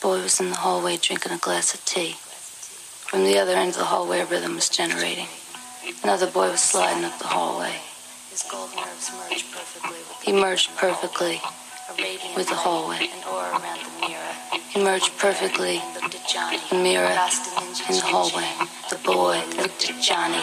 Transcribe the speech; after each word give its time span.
boy 0.00 0.22
was 0.22 0.40
in 0.40 0.50
the 0.50 0.56
hallway 0.56 0.96
drinking 0.96 1.32
a 1.32 1.38
glass 1.38 1.74
of 1.74 1.84
tea. 1.84 2.12
From 2.12 3.24
the 3.24 3.38
other 3.38 3.52
end 3.52 3.70
of 3.70 3.78
the 3.78 3.84
hallway, 3.84 4.20
a 4.20 4.26
rhythm 4.26 4.54
was 4.54 4.68
generating. 4.68 5.26
Another 6.02 6.26
boy 6.26 6.50
was 6.50 6.60
sliding 6.60 7.04
up 7.04 7.18
the 7.18 7.26
hallway. 7.26 7.72
His 8.30 8.44
gold 8.44 8.70
nerves 8.76 9.10
merged 9.18 9.50
perfectly. 9.52 9.98
He 10.22 10.32
merged 10.32 10.76
perfectly 10.76 11.40
with 12.36 12.48
the 12.48 12.54
hallway. 12.54 13.08
He 14.70 14.82
merged 14.82 15.16
perfectly 15.18 15.80
the 16.70 16.76
mirror 16.76 17.16
in 17.88 17.96
the 17.96 18.02
hallway. 18.04 18.48
The 18.90 18.98
boy 19.04 19.42
looked 19.56 19.90
at 19.90 20.00
Johnny. 20.00 20.42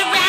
around. 0.00 0.27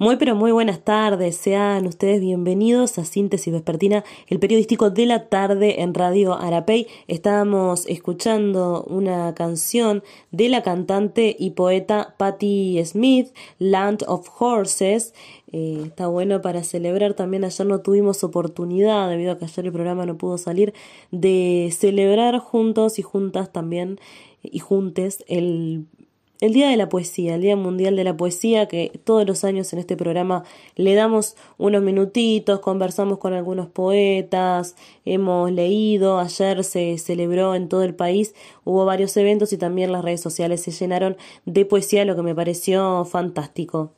Muy 0.00 0.14
pero 0.14 0.36
muy 0.36 0.52
buenas 0.52 0.84
tardes, 0.84 1.34
sean 1.34 1.84
ustedes 1.84 2.20
bienvenidos 2.20 2.98
a 2.98 3.04
Síntesis 3.04 3.52
Vespertina, 3.52 4.04
el 4.28 4.38
periodístico 4.38 4.90
de 4.90 5.06
la 5.06 5.28
tarde 5.28 5.82
en 5.82 5.92
Radio 5.92 6.38
Arapey. 6.38 6.86
Estábamos 7.08 7.84
escuchando 7.88 8.84
una 8.84 9.34
canción 9.34 10.04
de 10.30 10.50
la 10.50 10.62
cantante 10.62 11.34
y 11.36 11.50
poeta 11.50 12.14
Patti 12.16 12.80
Smith, 12.84 13.34
Land 13.58 14.04
of 14.06 14.28
Horses. 14.38 15.14
Eh, 15.50 15.80
está 15.86 16.06
bueno 16.06 16.42
para 16.42 16.62
celebrar 16.62 17.14
también, 17.14 17.42
ayer 17.42 17.66
no 17.66 17.80
tuvimos 17.80 18.22
oportunidad, 18.22 19.10
debido 19.10 19.32
a 19.32 19.38
que 19.38 19.46
ayer 19.46 19.66
el 19.66 19.72
programa 19.72 20.06
no 20.06 20.16
pudo 20.16 20.38
salir, 20.38 20.74
de 21.10 21.74
celebrar 21.76 22.38
juntos 22.38 23.00
y 23.00 23.02
juntas 23.02 23.50
también 23.50 23.98
y 24.44 24.60
juntes 24.60 25.24
el 25.26 25.86
el 26.40 26.52
Día 26.52 26.68
de 26.68 26.76
la 26.76 26.88
Poesía, 26.88 27.34
el 27.34 27.42
Día 27.42 27.56
Mundial 27.56 27.96
de 27.96 28.04
la 28.04 28.16
Poesía, 28.16 28.68
que 28.68 29.00
todos 29.04 29.26
los 29.26 29.44
años 29.44 29.72
en 29.72 29.78
este 29.78 29.96
programa 29.96 30.44
le 30.76 30.94
damos 30.94 31.36
unos 31.56 31.82
minutitos, 31.82 32.60
conversamos 32.60 33.18
con 33.18 33.32
algunos 33.32 33.68
poetas, 33.68 34.76
hemos 35.04 35.50
leído, 35.50 36.18
ayer 36.18 36.62
se 36.62 36.98
celebró 36.98 37.54
en 37.54 37.68
todo 37.68 37.82
el 37.82 37.94
país, 37.94 38.34
hubo 38.64 38.84
varios 38.84 39.16
eventos 39.16 39.52
y 39.52 39.58
también 39.58 39.90
las 39.92 40.04
redes 40.04 40.20
sociales 40.20 40.62
se 40.62 40.70
llenaron 40.70 41.16
de 41.44 41.64
poesía, 41.64 42.04
lo 42.04 42.14
que 42.14 42.22
me 42.22 42.34
pareció 42.34 43.04
fantástico. 43.04 43.92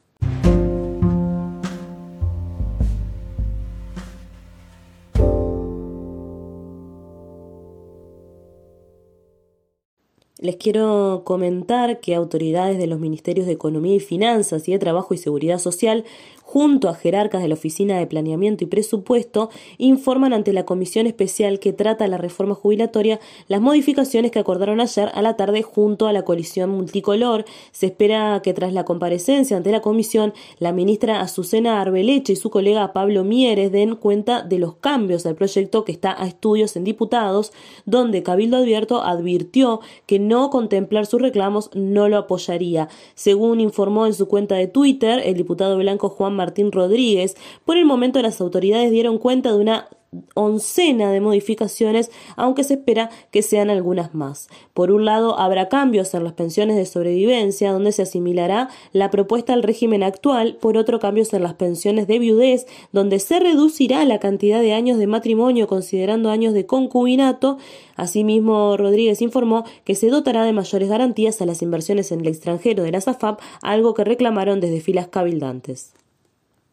Les 10.41 10.57
quiero 10.57 11.21
comentar 11.27 12.01
que 12.01 12.15
autoridades 12.15 12.79
de 12.79 12.87
los 12.87 12.99
Ministerios 12.99 13.47
de 13.47 13.53
Economía 13.53 13.97
y 13.97 14.01
Finanzas 14.01 14.67
y 14.67 14.73
de 14.73 14.79
Trabajo 14.79 15.13
y 15.13 15.19
Seguridad 15.19 15.59
Social 15.59 16.07
junto 16.53 16.89
a 16.89 16.97
jerarcas 16.97 17.43
de 17.43 17.49
la 17.49 17.55
Oficina 17.55 17.97
de 17.97 18.09
Planeamiento 18.09 18.65
y 18.65 18.67
Presupuesto, 18.67 19.51
informan 19.79 20.33
ante 20.33 20.53
la 20.53 20.65
Comisión 20.65 21.07
Especial 21.07 21.61
que 21.61 21.73
trata 21.73 22.09
la 22.09 22.19
reforma 22.19 22.57
jubilatoria 22.57 23.21
las 23.47 23.61
modificaciones 23.61 24.33
que 24.33 24.41
acordaron 24.41 24.81
ayer 24.81 25.13
a 25.15 25.23
la 25.23 25.37
tarde 25.37 25.63
junto 25.63 26.09
a 26.09 26.13
la 26.13 26.25
coalición 26.25 26.71
multicolor. 26.71 27.45
Se 27.71 27.87
espera 27.87 28.41
que 28.43 28.53
tras 28.53 28.73
la 28.73 28.85
comparecencia 28.85 29.57
ante 29.57 29.71
la 29.71 29.81
comisión, 29.81 30.35
la 30.59 30.73
ministra 30.73 31.21
Azucena 31.21 31.81
Arbeleche 31.81 32.33
y 32.33 32.37
su 32.37 32.51
colega 32.51 32.93
Pablo 32.93 33.23
Mieres 33.23 33.71
den 33.71 33.95
cuenta 33.95 34.43
de 34.43 34.59
los 34.59 34.75
cambios 34.75 35.27
al 35.27 35.37
proyecto 35.37 35.85
que 35.85 35.93
está 35.93 36.21
a 36.21 36.27
estudios 36.27 36.75
en 36.75 36.83
diputados, 36.83 37.53
donde 37.87 38.25
Cabildo 38.25 38.57
Abierto 38.57 39.05
advirtió 39.05 39.83
que 40.07 40.19
no 40.19 40.51
contemplar 40.51 41.07
sus 41.07 41.23
reclamos 41.23 41.71
no 41.75 42.09
lo 42.09 42.17
apoyaría. 42.17 42.89
Según 43.15 43.61
informó 43.61 44.07
en 44.07 44.15
su 44.15 44.27
cuenta 44.27 44.57
de 44.57 44.67
Twitter 44.67 45.23
el 45.25 45.37
diputado 45.37 45.77
blanco 45.77 46.09
Juan 46.09 46.40
Martín 46.41 46.73
Rodríguez, 46.73 47.37
por 47.67 47.77
el 47.77 47.85
momento 47.85 48.23
las 48.23 48.41
autoridades 48.41 48.91
dieron 48.91 49.19
cuenta 49.19 49.53
de 49.53 49.59
una 49.59 49.89
oncena 50.35 51.13
de 51.13 51.21
modificaciones, 51.21 52.11
aunque 52.37 52.65
se 52.65 52.75
espera 52.75 53.11
que 53.31 53.43
sean 53.43 53.71
algunas 53.71 54.15
más. 54.15 54.49
Por 54.75 54.91
un 54.91 55.05
lado, 55.05 55.39
habrá 55.39 55.69
cambios 55.69 56.15
en 56.15 56.25
las 56.25 56.33
pensiones 56.33 56.77
de 56.77 56.87
sobrevivencia, 56.87 57.73
donde 57.73 57.93
se 57.93 58.03
asimilará 58.03 58.69
la 58.93 59.11
propuesta 59.11 59.53
al 59.53 59.63
régimen 59.63 60.03
actual, 60.03 60.57
por 60.61 60.77
otro 60.77 60.99
cambios 60.99 61.33
en 61.33 61.45
las 61.45 61.55
pensiones 61.55 62.09
de 62.09 62.19
viudez, 62.19 62.67
donde 62.93 63.21
se 63.21 63.39
reducirá 63.39 64.05
la 64.05 64.19
cantidad 64.19 64.61
de 64.61 64.73
años 64.73 64.99
de 64.99 65.07
matrimonio 65.07 65.69
considerando 65.69 66.31
años 66.31 66.55
de 66.55 66.67
concubinato. 66.67 67.59
Asimismo, 67.95 68.77
Rodríguez 68.77 69.23
informó 69.23 69.65
que 69.85 69.95
se 69.95 70.09
dotará 70.09 70.45
de 70.45 70.53
mayores 70.53 70.89
garantías 70.89 71.41
a 71.41 71.47
las 71.47 71.63
inversiones 71.63 72.11
en 72.11 72.21
el 72.21 72.29
extranjero 72.29 72.83
de 72.83 72.91
la 72.91 73.01
SAFAP, 73.01 73.41
algo 73.63 73.95
que 73.95 74.05
reclamaron 74.05 74.61
desde 74.61 74.81
filas 74.81 75.07
cabildantes. 75.07 75.93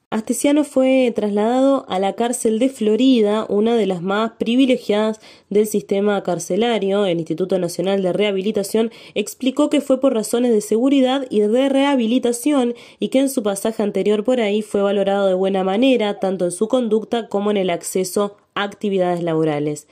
Astesiano 0.09 0.63
fue 0.63 1.11
trasladado 1.13 1.85
a 1.89 1.99
la 1.99 2.13
cárcel 2.13 2.59
de 2.59 2.69
Florida, 2.69 3.45
una 3.49 3.75
de 3.75 3.85
las 3.85 4.01
más 4.01 4.31
privilegiadas 4.39 5.19
del 5.49 5.67
sistema 5.67 6.23
carcelario. 6.23 7.05
El 7.05 7.17
Instituto 7.17 7.59
Nacional 7.59 8.01
de 8.01 8.13
Rehabilitación 8.13 8.89
explicó 9.15 9.69
que 9.69 9.81
fue 9.81 9.99
por 9.99 10.13
razones 10.13 10.53
de 10.53 10.61
seguridad 10.61 11.27
y 11.29 11.41
de 11.41 11.67
rehabilitación 11.67 12.73
y 12.99 13.09
que 13.09 13.19
en 13.19 13.29
su 13.29 13.43
pasaje 13.43 13.83
anterior 13.83 14.23
por 14.23 14.39
ahí 14.39 14.61
fue 14.61 14.81
valorado 14.81 15.27
de 15.27 15.33
buena 15.33 15.65
manera, 15.65 16.21
tanto 16.21 16.45
en 16.45 16.51
su 16.51 16.69
conducta 16.69 17.27
como 17.27 17.51
en 17.51 17.57
el 17.57 17.69
acceso 17.69 18.37
a 18.55 18.63
actividades 18.63 19.21
laborales. 19.21 19.89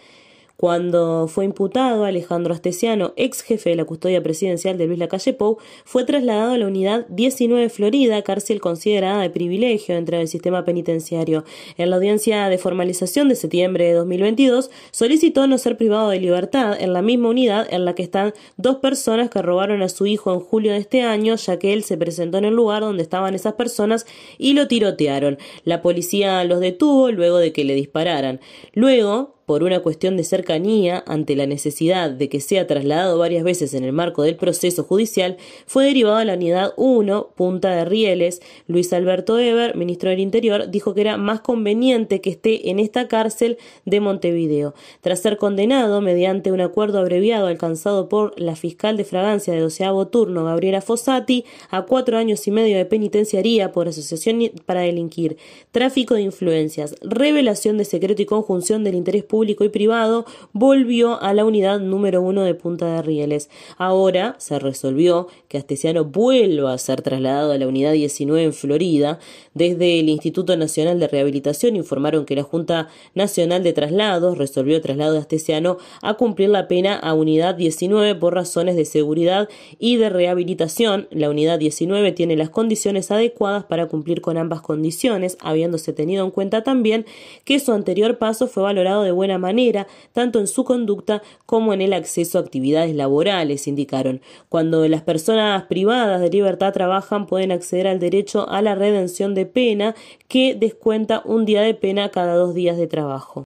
Cuando 0.57 1.27
fue 1.27 1.43
imputado, 1.43 2.05
Alejandro 2.05 2.53
Astesiano, 2.53 3.13
ex 3.17 3.41
jefe 3.41 3.71
de 3.71 3.75
la 3.75 3.83
custodia 3.83 4.23
presidencial 4.23 4.77
de 4.77 4.87
Luis 4.87 4.97
Lacalle 4.97 5.33
Pou, 5.33 5.57
fue 5.83 6.05
trasladado 6.05 6.53
a 6.53 6.57
la 6.57 6.65
unidad 6.65 7.05
19 7.09 7.67
Florida, 7.69 8.21
cárcel 8.21 8.61
considerada 8.61 9.21
de 9.21 9.29
privilegio 9.29 9.95
dentro 9.95 10.17
del 10.17 10.29
sistema 10.29 10.63
penitenciario. 10.63 11.43
En 11.77 11.89
la 11.89 11.97
audiencia 11.97 12.47
de 12.47 12.57
formalización 12.57 13.27
de 13.27 13.35
septiembre 13.35 13.85
de 13.85 13.93
2022, 13.93 14.71
solicitó 14.91 15.45
no 15.45 15.57
ser 15.57 15.75
privado 15.75 16.09
de 16.09 16.21
libertad 16.21 16.81
en 16.81 16.93
la 16.93 17.01
misma 17.01 17.29
unidad 17.29 17.67
en 17.69 17.83
la 17.83 17.93
que 17.93 18.03
están 18.03 18.33
dos 18.55 18.77
personas 18.77 19.29
que 19.29 19.41
robaron 19.41 19.81
a 19.81 19.89
su 19.89 20.05
hijo 20.05 20.33
en 20.33 20.39
julio 20.39 20.71
de 20.71 20.77
este 20.77 21.01
año, 21.01 21.35
ya 21.35 21.59
que 21.59 21.73
él 21.73 21.83
se 21.83 21.97
presentó 21.97 22.37
en 22.37 22.45
el 22.45 22.53
lugar 22.53 22.81
donde 22.81 23.03
estaban 23.03 23.35
esas 23.35 23.55
personas 23.55 24.05
y 24.37 24.53
lo 24.53 24.69
tirotearon. 24.69 25.37
La 25.65 25.81
policía 25.81 26.43
los 26.45 26.61
detuvo 26.61 27.11
luego 27.11 27.39
de 27.39 27.51
que 27.51 27.65
le 27.65 27.75
dispararan. 27.75 28.39
Luego, 28.73 29.34
por 29.45 29.63
una 29.63 29.79
cuestión 29.81 30.17
de 30.17 30.23
cercanía 30.23 31.03
ante 31.05 31.35
la 31.35 31.45
necesidad 31.45 32.09
de 32.09 32.29
que 32.29 32.39
sea 32.39 32.65
trasladado 32.67 33.19
varias 33.19 33.43
veces 33.43 33.73
en 33.73 33.83
el 33.83 33.93
marco 33.93 34.23
del 34.23 34.35
proceso 34.35 34.83
judicial, 34.83 35.37
fue 35.67 35.85
derivado 35.85 36.17
a 36.17 36.25
la 36.25 36.33
unidad 36.33 36.73
1, 36.77 37.29
Punta 37.35 37.75
de 37.75 37.85
Rieles. 37.85 38.41
Luis 38.67 38.91
Alberto 38.93 39.37
Eber, 39.37 39.75
ministro 39.75 40.09
del 40.09 40.19
Interior, 40.19 40.69
dijo 40.71 40.93
que 40.93 41.01
era 41.01 41.17
más 41.17 41.41
conveniente 41.41 42.21
que 42.21 42.31
esté 42.31 42.69
en 42.69 42.79
esta 42.79 43.07
cárcel 43.07 43.57
de 43.85 43.99
Montevideo. 43.99 44.73
Tras 45.01 45.21
ser 45.21 45.37
condenado 45.37 46.01
mediante 46.01 46.51
un 46.51 46.61
acuerdo 46.61 46.99
abreviado 46.99 47.47
alcanzado 47.47 48.09
por 48.09 48.39
la 48.39 48.55
fiscal 48.55 48.97
de 48.97 49.05
fragancia 49.05 49.53
de 49.53 49.59
doceavo 49.59 50.07
turno, 50.07 50.45
Gabriela 50.45 50.81
Fossati, 50.81 51.45
a 51.69 51.83
cuatro 51.83 52.17
años 52.17 52.47
y 52.47 52.51
medio 52.51 52.77
de 52.77 52.85
penitenciaría 52.85 53.71
por 53.71 53.87
asociación 53.87 54.39
para 54.65 54.81
delinquir, 54.81 55.37
tráfico 55.71 56.15
de 56.15 56.21
influencias, 56.21 56.95
revelación 57.01 57.77
de 57.77 57.85
secreto 57.85 58.23
y 58.23 58.25
conjunción 58.25 58.83
del 58.83 58.95
interés 58.95 59.23
público 59.23 59.34
público 59.35 59.65
y 59.65 59.69
privado, 59.69 60.25
volvió 60.53 61.21
a 61.21 61.33
la 61.33 61.43
unidad 61.43 61.81
número 61.81 62.21
uno 62.21 62.43
de 62.43 62.55
Punta 62.55 62.95
de 62.95 63.01
Rieles. 63.01 63.49
Ahora 63.77 64.35
se 64.37 64.59
resolvió 64.59 65.27
que 65.49 65.57
Astesiano 65.57 66.05
vuelva 66.05 66.71
a 66.71 66.77
ser 66.77 67.01
trasladado 67.01 67.51
a 67.51 67.57
la 67.57 67.67
unidad 67.67 67.91
19 67.91 68.41
en 68.45 68.53
Florida. 68.53 69.19
Desde 69.53 69.99
el 69.99 70.07
Instituto 70.07 70.55
Nacional 70.55 71.01
de 71.01 71.09
Rehabilitación 71.09 71.75
informaron 71.75 72.23
que 72.23 72.37
la 72.37 72.43
Junta 72.43 72.87
Nacional 73.13 73.61
de 73.61 73.73
Traslados 73.73 74.37
resolvió 74.37 74.77
el 74.77 74.81
traslado 74.81 75.11
de 75.11 75.19
Astesiano 75.19 75.79
a 76.01 76.13
cumplir 76.13 76.47
la 76.47 76.69
pena 76.69 76.95
a 76.95 77.13
unidad 77.13 77.55
19 77.55 78.15
por 78.15 78.35
razones 78.35 78.77
de 78.77 78.85
seguridad 78.85 79.49
y 79.79 79.97
de 79.97 80.09
rehabilitación. 80.09 81.09
La 81.11 81.29
unidad 81.29 81.59
19 81.59 82.13
tiene 82.13 82.37
las 82.37 82.49
condiciones 82.49 83.11
adecuadas 83.11 83.65
para 83.65 83.87
cumplir 83.87 84.21
con 84.21 84.37
ambas 84.37 84.61
condiciones, 84.61 85.37
habiéndose 85.41 85.91
tenido 85.91 86.23
en 86.23 86.31
cuenta 86.31 86.63
también 86.63 87.05
que 87.43 87.59
su 87.59 87.73
anterior 87.73 88.17
paso 88.17 88.47
fue 88.47 88.63
valorado 88.63 89.03
de 89.03 89.11
buena 89.11 89.24
buena 89.25 89.39
manera, 89.39 89.87
tanto 90.13 90.39
en 90.39 90.47
su 90.47 90.63
conducta 90.63 91.21
como 91.45 91.73
en 91.73 91.81
el 91.81 91.93
acceso 91.93 92.37
a 92.37 92.41
actividades 92.41 92.95
laborales, 92.95 93.67
indicaron. 93.67 94.21
Cuando 94.49 94.87
las 94.87 95.01
personas 95.01 95.63
privadas 95.63 96.21
de 96.21 96.29
libertad 96.29 96.73
trabajan, 96.73 97.25
pueden 97.25 97.51
acceder 97.51 97.87
al 97.87 97.99
derecho 97.99 98.47
a 98.47 98.61
la 98.61 98.75
redención 98.75 99.33
de 99.33 99.47
pena, 99.47 99.95
que 100.27 100.53
descuenta 100.53 101.23
un 101.25 101.45
día 101.45 101.61
de 101.61 101.73
pena 101.73 102.09
cada 102.09 102.35
dos 102.35 102.53
días 102.53 102.77
de 102.77 102.87
trabajo. 102.87 103.45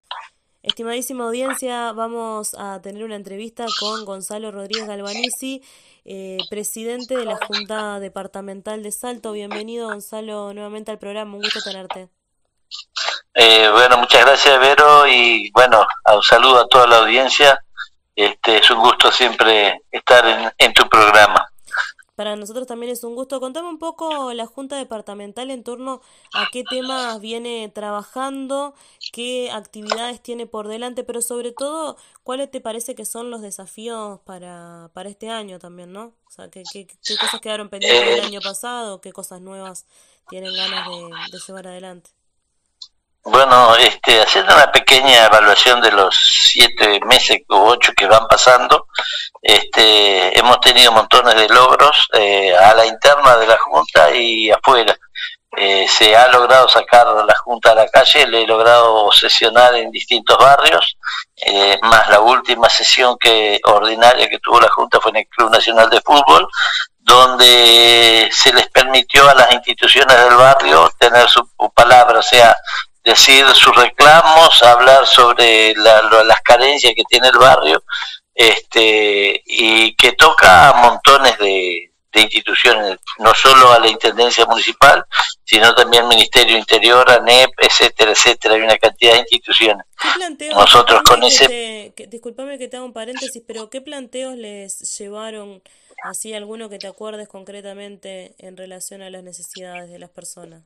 Estimadísima 0.61 1.23
audiencia, 1.25 1.93
vamos 1.93 2.53
a 2.57 2.81
tener 2.81 3.05
una 3.05 3.15
entrevista 3.15 3.65
con 3.79 4.03
Gonzalo 4.03 4.51
Rodríguez 4.51 4.87
Galvanici, 4.87 5.63
eh, 6.03 6.37
presidente 6.49 7.15
de 7.15 7.23
la 7.23 7.37
Junta 7.37 8.01
Departamental 8.01 8.83
de 8.83 8.91
Salto. 8.91 9.31
Bienvenido, 9.31 9.87
Gonzalo, 9.87 10.53
nuevamente 10.53 10.91
al 10.91 10.99
programa. 10.99 11.35
Un 11.35 11.41
gusto 11.41 11.61
tenerte. 11.63 12.09
Eh, 13.33 13.69
bueno, 13.71 13.97
muchas 13.97 14.25
gracias, 14.25 14.59
Vero, 14.59 15.07
y 15.07 15.49
bueno, 15.51 15.85
un 16.13 16.23
saludo 16.23 16.61
a 16.61 16.67
toda 16.67 16.87
la 16.87 16.97
audiencia. 16.97 17.63
Este, 18.15 18.57
es 18.57 18.69
un 18.69 18.79
gusto 18.79 19.11
siempre 19.13 19.81
estar 19.91 20.53
en, 20.57 20.73
tu 20.73 20.87
programa. 20.89 21.47
Para 22.15 22.35
nosotros 22.35 22.67
también 22.67 22.91
es 22.91 23.05
un 23.05 23.15
gusto. 23.15 23.39
Contame 23.39 23.69
un 23.69 23.79
poco 23.79 24.33
la 24.33 24.45
Junta 24.45 24.75
Departamental 24.75 25.49
en 25.51 25.63
torno 25.63 26.01
a 26.33 26.49
qué 26.51 26.65
temas 26.69 27.21
viene 27.21 27.71
trabajando, 27.73 28.75
qué 29.13 29.49
actividades 29.51 30.21
tiene 30.21 30.47
por 30.47 30.67
delante, 30.67 31.05
pero 31.05 31.21
sobre 31.21 31.53
todo, 31.53 31.95
cuáles 32.23 32.51
te 32.51 32.59
parece 32.59 32.93
que 32.93 33.05
son 33.05 33.31
los 33.31 33.41
desafíos 33.41 34.19
para, 34.25 34.91
para 34.93 35.07
este 35.07 35.29
año 35.29 35.57
también, 35.57 35.93
¿no? 35.93 36.07
O 36.27 36.31
sea, 36.31 36.49
qué, 36.49 36.63
qué, 36.73 36.87
cosas 37.21 37.39
quedaron 37.39 37.69
pendientes 37.69 38.05
del 38.05 38.19
eh, 38.19 38.27
año 38.27 38.41
pasado, 38.41 38.99
qué 38.99 39.13
cosas 39.13 39.39
nuevas 39.39 39.85
tienen 40.27 40.53
ganas 40.53 40.89
de 41.31 41.39
llevar 41.47 41.67
adelante. 41.67 42.18
Bueno, 43.23 43.75
este, 43.75 44.21
haciendo 44.21 44.55
una 44.55 44.71
pequeña 44.71 45.25
evaluación 45.25 45.81
de 45.81 45.91
los 45.91 46.15
siete 46.15 46.99
meses 47.05 47.41
o 47.49 47.65
ocho 47.65 47.91
que 47.95 48.07
van 48.07 48.27
pasando, 48.27 48.87
este, 49.41 50.37
hemos 50.39 50.59
tenido 50.61 50.91
montones 50.93 51.35
de 51.35 51.49
logros 51.49 52.07
eh, 52.13 52.55
a 52.55 52.73
la 52.73 52.85
interna 52.85 53.37
de 53.37 53.47
la 53.47 53.57
Junta 53.57 54.15
y 54.15 54.49
afuera. 54.49 54.97
Eh, 55.57 55.87
se 55.89 56.15
ha 56.15 56.29
logrado 56.29 56.69
sacar 56.69 57.07
la 57.07 57.35
Junta 57.35 57.71
a 57.71 57.75
la 57.75 57.87
calle, 57.89 58.25
le 58.27 58.43
he 58.43 58.47
logrado 58.47 59.11
sesionar 59.11 59.75
en 59.75 59.91
distintos 59.91 60.37
barrios, 60.37 60.97
eh, 61.35 61.77
más 61.81 62.07
la 62.09 62.21
última 62.21 62.69
sesión 62.69 63.17
que 63.19 63.59
ordinaria 63.65 64.29
que 64.29 64.39
tuvo 64.39 64.61
la 64.61 64.69
Junta 64.69 64.99
fue 65.01 65.11
en 65.11 65.17
el 65.17 65.27
Club 65.27 65.51
Nacional 65.51 65.89
de 65.89 66.01
Fútbol, 66.01 66.47
donde 66.99 68.29
se 68.31 68.53
les 68.53 68.69
permitió 68.69 69.27
a 69.27 69.33
las 69.33 69.51
instituciones 69.51 70.15
del 70.17 70.35
barrio 70.35 70.89
tener 70.99 71.27
su 71.27 71.43
palabra, 71.73 72.19
o 72.19 72.23
sea, 72.23 72.55
decir 73.03 73.45
sus 73.53 73.75
reclamos, 73.75 74.61
hablar 74.63 75.05
sobre 75.07 75.73
las 75.75 76.41
carencias 76.43 76.93
que 76.95 77.03
tiene 77.09 77.27
el 77.29 77.37
barrio, 77.37 77.83
este, 78.33 79.41
y 79.45 79.93
que 79.95 80.13
toca 80.13 80.69
a 80.69 80.73
montones 80.73 81.37
de, 81.39 81.85
instituciones, 82.15 82.97
no 83.19 83.33
solo 83.33 83.71
a 83.71 83.79
la 83.79 83.87
Intendencia 83.87 84.45
Municipal, 84.45 85.05
sino 85.45 85.73
también 85.73 86.03
al 86.03 86.09
Ministerio 86.09 86.57
Interior, 86.57 87.09
ANEP, 87.09 87.51
etcétera, 87.61 88.11
etcétera, 88.11 88.55
hay 88.55 88.61
una 88.61 88.77
cantidad 88.77 89.13
de 89.13 89.19
instituciones. 89.19 89.85
Nosotros 90.53 91.01
con 91.03 91.23
ese... 91.23 91.93
disculpame 92.09 92.57
que 92.57 92.67
te 92.67 92.75
haga 92.75 92.85
un 92.85 92.91
paréntesis, 92.91 93.41
pero 93.47 93.69
¿qué 93.69 93.79
planteos 93.79 94.35
les 94.35 94.97
llevaron, 94.97 95.61
así 96.03 96.33
alguno 96.33 96.67
que 96.69 96.77
te 96.77 96.87
acuerdes 96.87 97.29
concretamente 97.29 98.35
en 98.37 98.57
relación 98.57 99.01
a 99.01 99.09
las 99.09 99.23
necesidades 99.23 99.89
de 99.89 99.99
las 99.99 100.09
personas? 100.09 100.63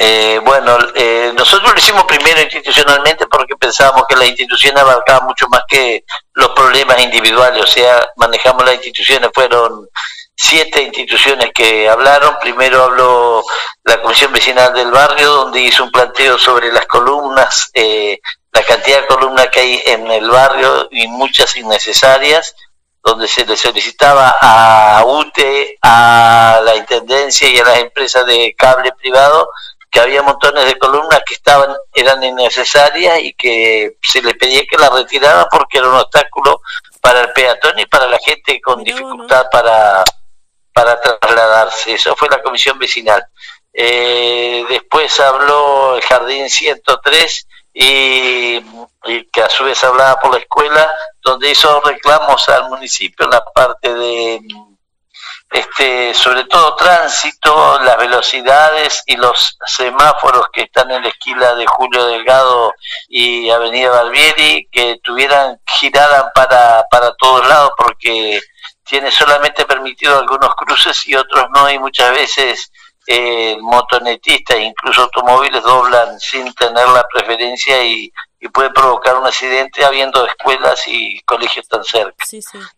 Eh, 0.00 0.40
bueno, 0.44 0.78
eh, 0.94 1.32
nosotros 1.36 1.72
lo 1.72 1.78
hicimos 1.78 2.04
primero 2.04 2.40
institucionalmente 2.40 3.26
porque 3.26 3.56
pensábamos 3.56 4.04
que 4.08 4.16
las 4.16 4.28
instituciones 4.28 4.80
abarcaban 4.80 5.26
mucho 5.26 5.48
más 5.48 5.62
que 5.68 6.04
los 6.34 6.50
problemas 6.50 7.00
individuales, 7.00 7.62
o 7.62 7.66
sea, 7.66 8.08
manejamos 8.16 8.64
las 8.64 8.74
instituciones, 8.74 9.30
fueron 9.34 9.88
siete 10.36 10.82
instituciones 10.82 11.50
que 11.52 11.88
hablaron, 11.88 12.36
primero 12.40 12.84
habló 12.84 13.42
la 13.82 14.00
Comisión 14.00 14.32
Vecinal 14.32 14.72
del 14.72 14.92
Barrio, 14.92 15.32
donde 15.32 15.60
hizo 15.62 15.82
un 15.82 15.90
planteo 15.90 16.38
sobre 16.38 16.72
las 16.72 16.86
columnas, 16.86 17.68
eh, 17.74 18.20
la 18.52 18.62
cantidad 18.62 19.00
de 19.00 19.06
columnas 19.08 19.48
que 19.48 19.60
hay 19.60 19.82
en 19.84 20.08
el 20.10 20.30
barrio 20.30 20.88
y 20.92 21.08
muchas 21.08 21.56
innecesarias, 21.56 22.54
donde 23.02 23.28
se 23.28 23.46
le 23.46 23.56
solicitaba 23.56 24.36
a 24.40 25.04
UTE, 25.04 25.78
a 25.82 26.60
la 26.64 26.76
Intendencia 26.76 27.48
y 27.48 27.58
a 27.58 27.64
las 27.64 27.78
empresas 27.78 28.26
de 28.26 28.54
cable 28.56 28.92
privado 28.92 29.48
que 29.90 30.00
había 30.00 30.22
montones 30.22 30.66
de 30.66 30.78
columnas 30.78 31.22
que 31.26 31.34
estaban 31.34 31.74
eran 31.94 32.22
innecesarias 32.22 33.20
y 33.20 33.32
que 33.32 33.96
se 34.02 34.20
le 34.20 34.34
pedía 34.34 34.66
que 34.66 34.76
las 34.76 34.92
retiraran 34.92 35.46
porque 35.50 35.78
era 35.78 35.88
un 35.88 35.94
obstáculo 35.94 36.60
para 37.00 37.22
el 37.22 37.32
peatón 37.32 37.78
y 37.78 37.86
para 37.86 38.06
la 38.06 38.18
gente 38.18 38.60
con 38.60 38.84
dificultad 38.84 39.46
para, 39.50 40.04
para 40.72 41.00
trasladarse. 41.00 41.94
Eso 41.94 42.14
fue 42.16 42.28
la 42.28 42.42
comisión 42.42 42.78
vecinal. 42.78 43.24
Eh, 43.72 44.64
después 44.68 45.18
habló 45.20 45.96
el 45.96 46.02
Jardín 46.02 46.50
103 46.50 47.46
y, 47.80 48.60
que 49.32 49.42
a 49.42 49.48
su 49.48 49.64
vez 49.64 49.82
hablaba 49.84 50.18
por 50.18 50.32
la 50.32 50.40
escuela, 50.40 50.90
donde 51.22 51.50
hizo 51.50 51.80
reclamos 51.80 52.48
al 52.48 52.68
municipio 52.68 53.24
en 53.24 53.30
la 53.30 53.44
parte 53.44 53.94
de 53.94 54.40
este, 55.50 56.12
sobre 56.12 56.44
todo 56.44 56.74
tránsito, 56.74 57.78
las 57.80 57.96
velocidades 57.96 59.02
y 59.06 59.16
los 59.16 59.56
semáforos 59.64 60.48
que 60.52 60.62
están 60.62 60.90
en 60.90 61.02
la 61.02 61.08
esquina 61.08 61.54
de 61.54 61.66
Julio 61.66 62.04
Delgado 62.06 62.74
y 63.08 63.48
Avenida 63.48 63.90
Barbieri, 63.90 64.68
que 64.70 64.98
tuvieran, 65.02 65.58
giraran 65.66 66.26
para, 66.34 66.84
para 66.90 67.14
todos 67.14 67.48
lados, 67.48 67.72
porque 67.78 68.40
tiene 68.84 69.10
solamente 69.10 69.64
permitido 69.64 70.18
algunos 70.18 70.54
cruces 70.56 71.06
y 71.06 71.14
otros 71.14 71.46
no, 71.54 71.70
y 71.70 71.78
muchas 71.78 72.10
veces 72.10 72.70
eh, 73.10 73.56
motonetistas, 73.62 74.58
incluso 74.60 75.04
automóviles, 75.04 75.62
doblan 75.62 76.20
sin 76.20 76.52
tener 76.52 76.86
la 76.88 77.06
preferencia 77.08 77.82
y, 77.82 78.12
puede 78.52 78.70
provocar 78.70 79.16
un 79.16 79.26
accidente 79.26 79.84
habiendo 79.84 80.24
escuelas 80.24 80.86
y 80.86 81.20
colegios 81.22 81.66
tan 81.66 81.82
cerca. 81.82 82.24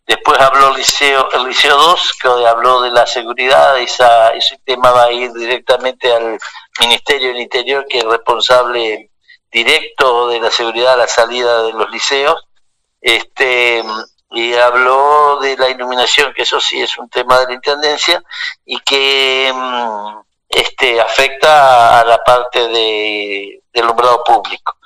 Después 0.06 0.40
habló 0.40 0.68
el 0.68 0.76
liceo, 0.76 1.28
el 1.32 1.48
liceo 1.48 1.76
2, 1.76 2.12
que 2.20 2.28
habló 2.46 2.80
de 2.80 2.90
la 2.90 3.06
seguridad, 3.06 3.78
esa, 3.78 4.30
ese 4.30 4.58
tema 4.64 4.90
va 4.90 5.04
a 5.04 5.12
ir 5.12 5.32
directamente 5.32 6.12
al 6.12 6.38
Ministerio 6.80 7.28
del 7.28 7.42
Interior, 7.42 7.84
que 7.88 7.98
es 7.98 8.04
responsable 8.04 9.10
directo 9.52 10.28
de 10.28 10.40
la 10.40 10.50
seguridad 10.50 10.94
a 10.94 10.98
la 10.98 11.08
salida 11.08 11.62
de 11.64 11.72
los 11.72 11.90
liceos. 11.90 12.40
Este, 13.00 13.82
y 14.30 14.54
habló 14.54 15.38
de 15.40 15.56
la 15.56 15.68
iluminación, 15.68 16.32
que 16.32 16.42
eso 16.42 16.60
sí 16.60 16.80
es 16.80 16.96
un 16.98 17.08
tema 17.08 17.40
de 17.40 17.46
la 17.46 17.54
Intendencia, 17.54 18.22
y 18.64 18.78
que 18.80 19.52
mm, 19.52 20.20
este, 20.48 21.00
afecta 21.00 22.00
a 22.00 22.04
la 22.04 22.18
parte 22.22 22.68
de, 22.68 23.62
del 23.72 23.84
alumbrado 23.84 24.22
público. 24.24 24.76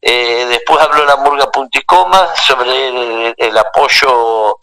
Eh, 0.00 0.46
después 0.48 0.80
habló 0.80 1.04
la 1.04 1.16
murga 1.16 1.50
punticoma 1.50 2.34
sobre 2.36 3.34
el, 3.36 3.58
apoyo 3.58 4.58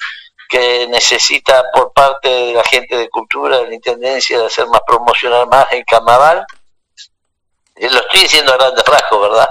que 0.49 0.87
necesita 0.87 1.65
por 1.73 1.91
parte 1.91 2.29
de 2.29 2.53
la 2.53 2.63
gente 2.63 2.95
de 2.95 3.09
cultura, 3.09 3.57
de 3.57 3.67
la 3.67 3.75
Intendencia, 3.75 4.39
de 4.39 4.45
hacer 4.45 4.67
más 4.67 4.81
promocional 4.85 5.47
más 5.47 5.71
en 5.71 5.83
Camaval. 5.83 6.45
Eh, 7.75 7.89
lo 7.89 7.99
estoy 7.99 8.21
diciendo 8.21 8.53
a 8.53 8.57
grandes 8.57 8.85
rasgos, 8.85 9.21
¿verdad? 9.29 9.49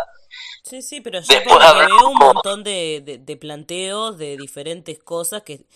Sí, 0.73 0.81
sí, 0.81 1.01
pero 1.03 1.21
yo 1.21 1.35
veo 1.45 2.09
un 2.09 2.15
montón 2.15 2.65
de, 2.65 3.21
de, 3.21 3.37
planteos 3.37 4.17
de 4.17 4.39
diferentes 4.39 4.99
cosas 4.99 5.43
que, 5.43 5.67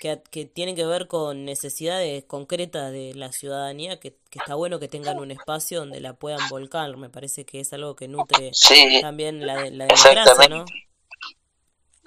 que, 0.00 0.46
tienen 0.46 0.74
que 0.74 0.86
ver 0.86 1.08
con 1.08 1.44
necesidades 1.44 2.24
concretas 2.24 2.90
de 2.90 3.12
la 3.14 3.32
ciudadanía, 3.32 4.00
que, 4.00 4.14
está 4.32 4.54
bueno 4.54 4.78
que 4.80 4.88
tengan 4.88 5.18
un 5.18 5.30
espacio 5.30 5.80
donde 5.80 6.00
la 6.00 6.14
puedan 6.14 6.48
volcar. 6.48 6.96
Me 6.96 7.10
parece 7.10 7.44
que 7.44 7.60
es 7.60 7.70
algo 7.74 7.96
que 7.96 8.08
nutre 8.08 8.52
también 9.02 9.46
la, 9.46 9.56
la 9.68 9.88
democracia, 9.88 10.48
¿no? 10.48 10.64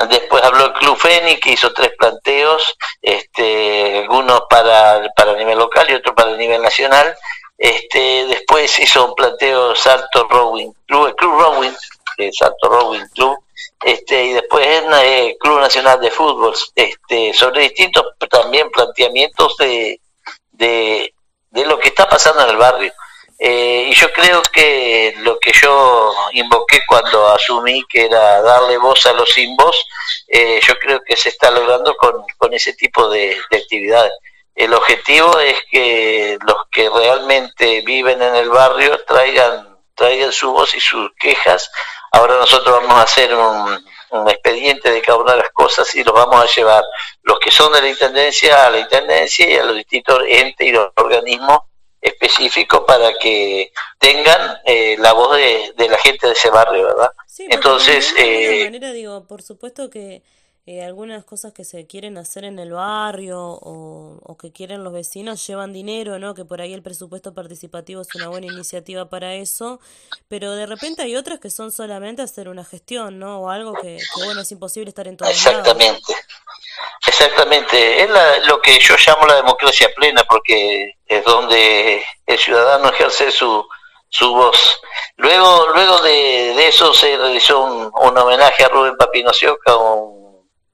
Después 0.10 0.44
habló 0.44 0.66
el 0.66 0.74
Club 0.74 0.98
Fénix, 0.98 1.42
que 1.42 1.52
hizo 1.52 1.72
tres 1.72 1.92
planteos, 2.00 2.76
este, 3.04 4.00
algunos 4.00 4.42
para, 4.50 5.08
para 5.16 5.34
el 5.34 5.38
nivel 5.38 5.60
local 5.60 5.86
y 5.88 5.94
otros 5.94 6.16
para 6.16 6.32
el 6.32 6.38
nivel 6.40 6.64
nacional. 6.64 7.16
Este, 7.60 8.26
después 8.26 8.80
hizo 8.80 9.06
un 9.06 9.16
planteo 9.16 9.76
Salto 9.76 10.28
Rowing 10.30 10.72
Club 10.88 11.14
Rowing 11.20 11.74
Salto 12.32 12.68
Rowing 12.68 13.08
Club, 13.14 13.38
este, 13.84 14.26
y 14.26 14.34
después 14.34 14.66
en 14.66 14.92
el 14.94 15.38
Club 15.38 15.60
Nacional 15.60 16.00
de 16.02 16.12
Fútbol, 16.12 16.54
este, 16.76 17.34
sobre 17.34 17.62
distintos 17.62 18.04
también 18.30 18.70
planteamientos 18.72 19.56
de, 19.58 20.02
de, 20.52 21.14
lo 21.66 21.80
que 21.80 21.90
está 21.90 22.08
pasando 22.08 22.44
en 22.44 22.50
el 22.50 22.58
barrio. 22.58 22.94
Eh, 23.42 23.88
y 23.90 23.94
yo 23.94 24.12
creo 24.12 24.42
que 24.42 25.16
lo 25.20 25.40
que 25.40 25.54
yo 25.54 26.14
invoqué 26.34 26.82
cuando 26.86 27.30
asumí 27.30 27.86
que 27.88 28.06
era 28.06 28.42
darle 28.42 28.78
voz 28.78 29.06
a 29.06 29.14
los 29.14 29.30
sin 29.30 29.56
voz, 29.56 29.82
eh, 30.28 30.60
yo 30.62 30.78
creo 30.78 31.00
que 31.06 31.16
se 31.16 31.30
está 31.30 31.50
logrando 31.50 31.96
con, 31.96 32.22
con 32.38 32.54
ese 32.54 32.74
tipo 32.74 33.10
de, 33.10 33.38
de 33.50 33.58
actividades. 33.58 34.12
El 34.56 34.74
objetivo 34.74 35.40
es 35.40 35.58
que 35.72 36.38
los 36.46 36.68
que 36.70 36.90
realmente 36.90 37.80
viven 37.80 38.22
en 38.22 38.36
el 38.36 38.50
barrio 38.50 39.00
traigan, 39.06 39.78
traigan 39.96 40.34
su 40.34 40.52
voz 40.52 40.76
y 40.76 40.82
sus 40.82 41.10
quejas 41.18 41.72
Ahora 42.12 42.38
nosotros 42.38 42.82
vamos 42.82 42.98
a 43.00 43.04
hacer 43.04 43.34
un, 43.36 43.84
expediente 44.28 44.90
de 44.90 45.02
cada 45.02 45.20
una 45.20 45.34
de 45.34 45.40
las 45.40 45.52
cosas 45.52 45.94
y 45.94 46.04
los 46.04 46.14
vamos 46.14 46.44
a 46.44 46.48
llevar 46.48 46.84
los 47.22 47.38
que 47.40 47.52
son 47.52 47.72
de 47.74 47.82
la 47.82 47.90
Intendencia 47.90 48.66
a 48.66 48.72
la 48.72 48.80
Intendencia 48.80 49.48
y 49.48 49.56
a 49.56 49.64
los 49.64 49.76
distintos 49.76 50.20
entes 50.28 50.68
y 50.68 50.72
los 50.72 50.90
organismos 50.96 51.60
específicos 52.02 52.82
para 52.88 53.14
que 53.20 53.72
tengan 54.00 54.58
eh, 54.66 54.96
la 54.98 55.14
voz 55.14 55.38
de, 55.38 55.74
la 55.78 55.98
gente 55.98 56.26
de 56.26 56.34
ese 56.34 56.50
barrio, 56.50 56.88
¿verdad? 56.88 57.12
Entonces, 57.38 58.16
de 58.16 58.62
eh, 58.62 58.64
manera 58.66 58.92
digo, 58.92 59.28
por 59.28 59.42
supuesto 59.44 59.90
que 59.90 60.24
eh, 60.72 60.84
algunas 60.84 61.26
cosas 61.26 61.52
que 61.52 61.66
se 61.66 61.88
quieren 61.88 62.20
hacer 62.20 62.44
en 62.44 62.60
el 62.60 62.74
barrio 62.74 63.40
o, 63.40 64.38
que 64.40 64.52
quieren 64.52 64.84
los 64.84 64.94
vecinos 64.94 65.46
llevan 65.48 65.74
dinero, 65.74 66.20
¿no? 66.20 66.36
Que 66.36 66.46
por 66.46 66.62
ahí 66.62 66.76
el 66.76 66.84
presupuesto 66.84 67.34
participativo 67.34 68.04
es 68.04 68.14
una 68.14 68.28
buena 68.28 68.46
iniciativa 68.46 69.10
para 69.10 69.34
eso, 69.34 69.80
pero 70.28 70.54
de 70.54 70.68
repente 70.68 71.02
hay 71.02 71.16
otras 71.16 71.40
que 71.40 71.50
son 71.50 71.72
solamente 71.72 72.22
hacer 72.22 72.50
una 72.50 72.64
gestión, 72.64 73.18
¿no? 73.18 73.40
O 73.40 73.50
algo 73.50 73.74
que, 73.74 73.98
bueno, 74.24 74.42
es 74.42 74.52
imposible 74.52 74.90
estar 74.90 75.08
en 75.08 75.18
todos 75.18 75.32
Exactamente. 75.32 76.14
Exactamente, 77.08 78.04
es 78.04 78.10
lo 78.46 78.62
que 78.62 78.80
yo 78.80 78.96
llamo 79.08 79.26
la 79.26 79.38
democracia 79.38 79.90
plena 79.96 80.24
porque 80.30 80.98
es 81.08 81.26
donde 81.26 82.04
el 82.28 82.38
ciudadano 82.38 82.90
ejerce 82.90 83.32
su, 83.32 83.68
su 84.08 84.32
voz. 84.36 84.82
Luego, 85.18 85.68
luego 85.74 85.98
de, 86.04 86.68
eso 86.68 86.94
se 86.94 87.18
realizó 87.18 87.60
un, 87.60 87.92
homenaje 88.18 88.64
a 88.64 88.70
Rubén 88.70 88.96
Papinosioca, 88.98 89.76
un 89.76 90.19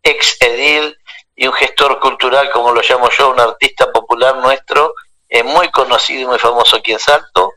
ex 0.05 0.37
edil 0.39 0.97
y 1.35 1.47
un 1.47 1.53
gestor 1.53 1.99
cultural, 1.99 2.49
como 2.51 2.71
lo 2.71 2.81
llamo 2.81 3.09
yo, 3.09 3.31
un 3.31 3.39
artista 3.39 3.91
popular 3.91 4.37
nuestro, 4.37 4.93
eh, 5.27 5.43
muy 5.43 5.69
conocido 5.69 6.21
y 6.21 6.25
muy 6.25 6.39
famoso 6.39 6.77
aquí 6.77 6.93
en 6.93 6.99
Salto. 6.99 7.51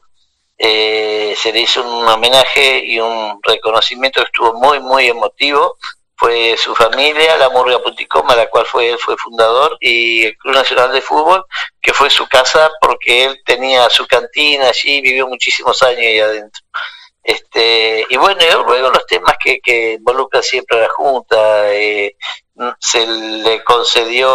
Eh, 0.57 1.37
se 1.41 1.53
le 1.53 1.61
hizo 1.61 1.83
un 1.83 2.09
homenaje 2.09 2.85
y 2.85 2.99
un 2.99 3.39
reconocimiento 3.45 4.21
que 4.21 4.27
estuvo 4.27 4.55
muy, 4.55 4.81
muy 4.81 5.07
emotivo. 5.07 5.77
Fue 6.17 6.57
su 6.57 6.75
familia, 6.75 7.37
la 7.37 7.51
Murga 7.51 7.81
Puticoma, 7.81 8.35
la 8.35 8.51
cual 8.51 8.67
fue 8.67 8.91
él 8.91 8.99
fue 8.99 9.17
fundador, 9.17 9.77
y 9.81 10.25
el 10.25 10.37
Club 10.39 10.55
Nacional 10.55 10.91
de 10.91 11.01
Fútbol, 11.01 11.45
que 11.81 11.93
fue 11.93 12.11
su 12.11 12.27
casa 12.27 12.73
porque 12.81 13.27
él 13.27 13.41
tenía 13.45 13.89
su 13.89 14.05
cantina 14.09 14.69
allí, 14.69 15.01
vivió 15.01 15.29
muchísimos 15.29 15.81
años 15.83 16.01
ahí 16.01 16.19
adentro. 16.19 16.65
Este, 17.29 18.07
y 18.09 18.17
bueno, 18.17 18.41
luego 18.67 18.89
los 18.89 19.05
temas 19.05 19.35
que, 19.39 19.61
que 19.61 19.93
involucran 19.93 20.43
siempre 20.43 20.79
a 20.79 20.83
la 20.85 20.89
Junta, 20.89 21.75
eh, 21.75 22.17
se 22.81 23.07
le 23.07 23.63
concedió 23.65 24.31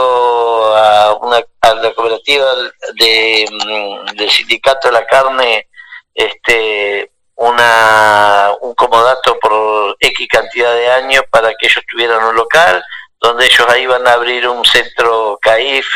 a, 0.75 1.15
una, 1.15 1.41
a 1.61 1.73
la 1.73 1.91
cooperativa 1.95 2.45
de, 2.93 3.47
mm, 3.49 4.15
del 4.15 4.29
sindicato 4.29 4.89
de 4.89 4.93
la 4.93 5.07
carne 5.07 5.69
este, 6.13 7.11
una, 7.33 8.51
un 8.61 8.75
comodato 8.75 9.39
por 9.39 9.97
X 9.99 10.27
cantidad 10.29 10.75
de 10.75 10.91
años 10.91 11.23
para 11.31 11.49
que 11.55 11.65
ellos 11.65 11.83
tuvieran 11.89 12.23
un 12.23 12.35
local, 12.35 12.83
donde 13.19 13.45
ellos 13.45 13.67
ahí 13.69 13.87
van 13.87 14.05
a 14.05 14.13
abrir 14.13 14.47
un 14.47 14.63
centro 14.65 15.39
CAIF 15.41 15.87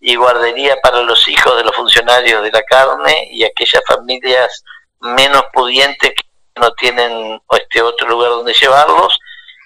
y 0.00 0.14
guardería 0.14 0.76
para 0.82 1.02
los 1.02 1.28
hijos 1.28 1.54
de 1.58 1.64
los 1.64 1.76
funcionarios 1.76 2.42
de 2.42 2.50
la 2.50 2.62
carne 2.62 3.28
y 3.30 3.44
aquellas 3.44 3.82
familias 3.86 4.64
menos 5.00 5.44
pudientes 5.52 6.14
no 6.56 6.72
tienen 6.72 7.40
este 7.50 7.82
otro 7.82 8.08
lugar 8.08 8.30
donde 8.30 8.52
llevarlos. 8.52 9.18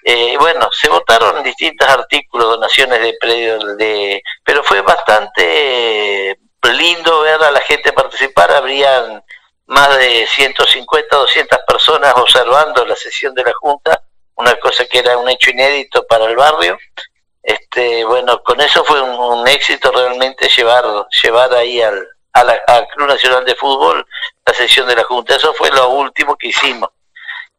Eh, 0.04 0.36
bueno, 0.38 0.68
se 0.72 0.88
votaron 0.88 1.42
distintos 1.42 1.88
artículos, 1.88 2.48
donaciones 2.48 3.00
de 3.00 3.16
predios, 3.20 3.76
de, 3.76 4.22
pero 4.44 4.62
fue 4.64 4.80
bastante 4.80 6.38
lindo 6.62 7.20
ver 7.20 7.42
a 7.42 7.50
la 7.50 7.60
gente 7.60 7.92
participar. 7.92 8.50
Habrían 8.52 9.22
más 9.66 9.96
de 9.98 10.26
150, 10.26 11.16
200 11.16 11.58
personas 11.66 12.14
observando 12.16 12.84
la 12.84 12.96
sesión 12.96 13.34
de 13.34 13.44
la 13.44 13.52
Junta, 13.60 14.02
una 14.36 14.56
cosa 14.56 14.84
que 14.86 14.98
era 14.98 15.16
un 15.18 15.28
hecho 15.28 15.50
inédito 15.50 16.06
para 16.06 16.24
el 16.24 16.36
barrio. 16.36 16.78
Este, 17.42 18.04
bueno, 18.04 18.42
con 18.42 18.60
eso 18.60 18.84
fue 18.84 19.00
un, 19.00 19.46
éxito 19.48 19.90
realmente 19.92 20.48
llevar, 20.48 20.84
llevar 21.22 21.54
ahí 21.54 21.80
al, 21.80 22.06
a 22.32 22.44
la, 22.44 22.60
al 22.66 22.86
Club 22.88 23.08
Nacional 23.08 23.44
de 23.44 23.54
Fútbol 23.54 24.06
la 24.50 24.56
sesión 24.56 24.86
de 24.88 24.96
la 24.96 25.04
Junta. 25.04 25.36
Eso 25.36 25.54
fue 25.54 25.70
lo 25.70 25.90
último 25.90 26.36
que 26.36 26.48
hicimos. 26.48 26.90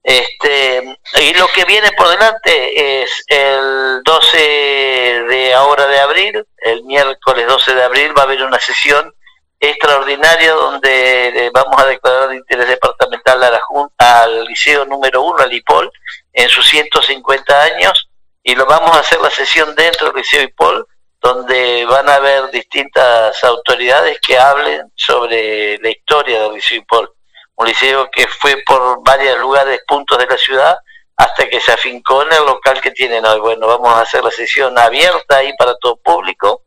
Este, 0.03 0.98
y 1.19 1.33
lo 1.36 1.48
que 1.50 1.63
viene 1.65 1.91
por 1.91 2.10
delante 2.10 3.03
es 3.03 3.24
el 3.27 4.01
12 4.03 4.38
de 4.38 5.53
ahora 5.53 5.86
de 5.86 6.00
abril, 6.00 6.48
el 6.57 6.83
miércoles 6.86 7.45
12 7.48 7.75
de 7.75 7.83
abril 7.83 8.17
va 8.17 8.24
a 8.24 8.25
haber 8.25 8.41
una 8.41 8.60
sesión 8.60 9.13
extraordinaria 9.60 10.53
donde 10.53 11.51
vamos 11.53 11.79
a 11.79 11.86
declarar 11.86 12.29
de 12.29 12.38
interés 12.38 12.67
departamental 12.67 13.43
a 13.43 13.51
la 13.51 13.62
Junta, 13.62 14.24
al 14.24 14.45
Liceo 14.45 14.86
número 14.86 15.21
1, 15.21 15.43
al 15.43 15.53
IPOL, 15.53 15.91
en 16.33 16.50
sus 16.50 16.67
150 16.67 17.62
años, 17.62 18.10
y 18.41 18.55
lo 18.55 18.65
vamos 18.65 18.98
a 18.98 19.01
hacer 19.01 19.21
la 19.21 19.29
sesión 19.29 19.75
dentro 19.75 20.07
del 20.07 20.15
Liceo 20.15 20.41
IPOL, 20.41 20.88
donde 21.22 21.86
van 21.86 22.10
a 22.10 22.16
haber 22.16 22.50
distintas 22.50 23.44
autoridades 23.44 24.20
que 24.20 24.38
hablen 24.38 24.92
sobre 24.96 25.78
la 25.78 25.90
historia 25.90 26.42
del 26.42 26.54
Liceo 26.54 26.78
IPOL. 26.80 27.13
Un 27.56 27.68
liceo 27.68 28.10
que 28.10 28.28
fue 28.28 28.63
por 28.66 29.04
varios 29.04 29.38
lugares, 29.38 29.82
puntos 29.88 30.18
de 30.18 30.25
la 30.25 30.38
ciudad, 30.38 30.75
hasta 31.16 31.48
que 31.48 31.62
se 31.62 31.72
afincó 31.72 32.24
en 32.24 32.34
el 32.34 32.46
local 32.46 32.82
que 32.82 32.90
tienen 32.90 33.24
hoy. 33.24 33.40
Bueno, 33.40 33.68
vamos 33.68 33.94
a 33.94 34.01
hacer 34.01 34.24
la 34.24 34.32
sesión 34.32 34.78
abierta 34.80 35.38
ahí 35.38 35.54
para 35.56 35.75
todo 35.75 35.98
público. 35.98 36.63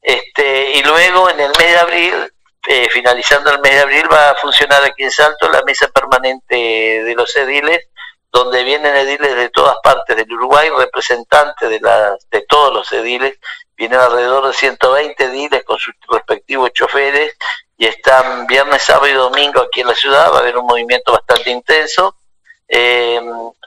Este, 0.00 0.70
y 0.78 0.82
luego 0.82 1.28
en 1.28 1.40
el 1.40 1.52
mes 1.58 1.72
de 1.72 1.78
abril, 1.78 2.32
eh, 2.66 2.88
finalizando 2.90 3.50
el 3.50 3.60
mes 3.60 3.72
de 3.72 3.80
abril, 3.80 4.10
va 4.10 4.30
a 4.30 4.34
funcionar 4.36 4.82
aquí 4.84 5.02
en 5.02 5.10
Salto 5.10 5.50
la 5.50 5.62
mesa 5.64 5.88
permanente 5.88 6.56
de 6.56 7.14
los 7.14 7.36
ediles, 7.36 7.88
donde 8.32 8.64
vienen 8.64 8.96
ediles 8.96 9.36
de 9.36 9.50
todas 9.50 9.76
partes 9.82 10.16
del 10.16 10.32
Uruguay, 10.32 10.70
representantes 10.70 11.68
de, 11.68 11.80
las, 11.80 12.26
de 12.30 12.40
todos 12.48 12.72
los 12.72 12.90
ediles, 12.92 13.38
vienen 13.76 14.00
alrededor 14.00 14.46
de 14.46 14.52
120 14.52 15.24
ediles 15.24 15.64
con 15.64 15.78
sus 15.78 15.94
respectivos 16.08 16.72
choferes 16.72 17.36
y 17.76 17.86
están 17.86 18.46
viernes, 18.46 18.82
sábado 18.82 19.08
y 19.08 19.12
domingo 19.12 19.60
aquí 19.60 19.80
en 19.80 19.88
la 19.88 19.94
ciudad, 19.94 20.30
va 20.32 20.36
a 20.36 20.40
haber 20.40 20.56
un 20.56 20.66
movimiento 20.66 21.12
bastante 21.12 21.50
intenso 21.50 22.16
eh, 22.68 23.20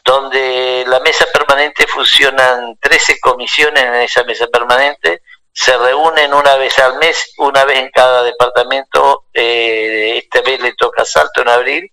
donde 0.04 0.84
la 0.88 1.00
mesa 1.00 1.26
permanente 1.32 1.86
funcionan 1.88 2.78
13 2.80 3.20
comisiones 3.20 3.84
en 3.84 3.96
esa 3.96 4.24
mesa 4.24 4.48
permanente, 4.48 5.22
se 5.52 5.78
reúnen 5.78 6.34
una 6.34 6.56
vez 6.56 6.78
al 6.80 6.98
mes, 6.98 7.34
una 7.38 7.66
vez 7.66 7.80
en 7.80 7.90
cada 7.92 8.24
departamento, 8.24 9.26
eh, 9.34 10.22
esta 10.24 10.42
vez 10.42 10.60
le 10.60 10.74
toca 10.74 11.06
Salto 11.06 11.42
en 11.42 11.50
abril, 11.50 11.92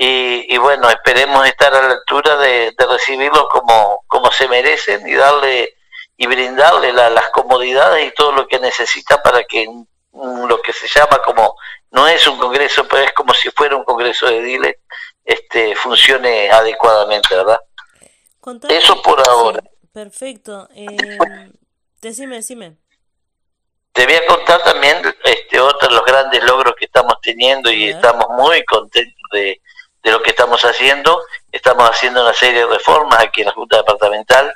y, 0.00 0.56
bueno, 0.58 0.88
esperemos 0.90 1.44
estar 1.44 1.74
a 1.74 1.82
la 1.82 1.94
altura 1.94 2.36
de, 2.36 2.72
de 2.78 2.86
recibirlos 2.86 3.46
como, 3.50 4.04
como 4.06 4.30
se 4.30 4.46
merecen 4.46 5.06
y 5.08 5.14
darle 5.14 5.74
y 6.20 6.26
brindarle 6.26 6.92
las 6.92 7.30
comodidades 7.30 8.06
y 8.06 8.14
todo 8.14 8.32
lo 8.32 8.48
que 8.48 8.58
necesita 8.58 9.22
para 9.22 9.44
que 9.44 9.66
lo 10.12 10.60
que 10.60 10.72
se 10.72 10.88
llama 10.88 11.22
como, 11.24 11.56
no 11.92 12.08
es 12.08 12.26
un 12.26 12.36
congreso, 12.38 12.86
pero 12.88 13.04
es 13.04 13.12
como 13.12 13.32
si 13.32 13.50
fuera 13.50 13.76
un 13.76 13.84
congreso 13.84 14.26
de 14.26 14.42
diles, 14.42 14.76
este, 15.24 15.76
funcione 15.76 16.50
adecuadamente, 16.50 17.36
¿verdad? 17.36 17.60
Eso 18.68 19.00
por 19.00 19.22
ahora. 19.28 19.62
perfecto. 19.92 20.68
Eh, 20.74 20.96
decime, 22.02 22.36
decime. 22.36 22.76
Te 23.92 24.04
voy 24.04 24.16
a 24.16 24.26
contar 24.26 24.62
también 24.64 25.00
este, 25.24 25.60
otros 25.60 25.88
de 25.88 25.94
los 25.94 26.04
grandes 26.04 26.42
logros 26.42 26.74
que 26.76 26.86
estamos 26.86 27.14
teniendo 27.22 27.70
y 27.70 27.90
estamos 27.90 28.26
muy 28.30 28.64
contentos 28.64 29.22
de, 29.32 29.60
de 30.02 30.10
lo 30.10 30.20
que 30.20 30.30
estamos 30.30 30.64
haciendo. 30.64 31.22
Estamos 31.52 31.88
haciendo 31.88 32.22
una 32.22 32.34
serie 32.34 32.60
de 32.60 32.66
reformas 32.66 33.20
aquí 33.20 33.42
en 33.42 33.48
la 33.48 33.52
Junta 33.52 33.76
Departamental. 33.76 34.52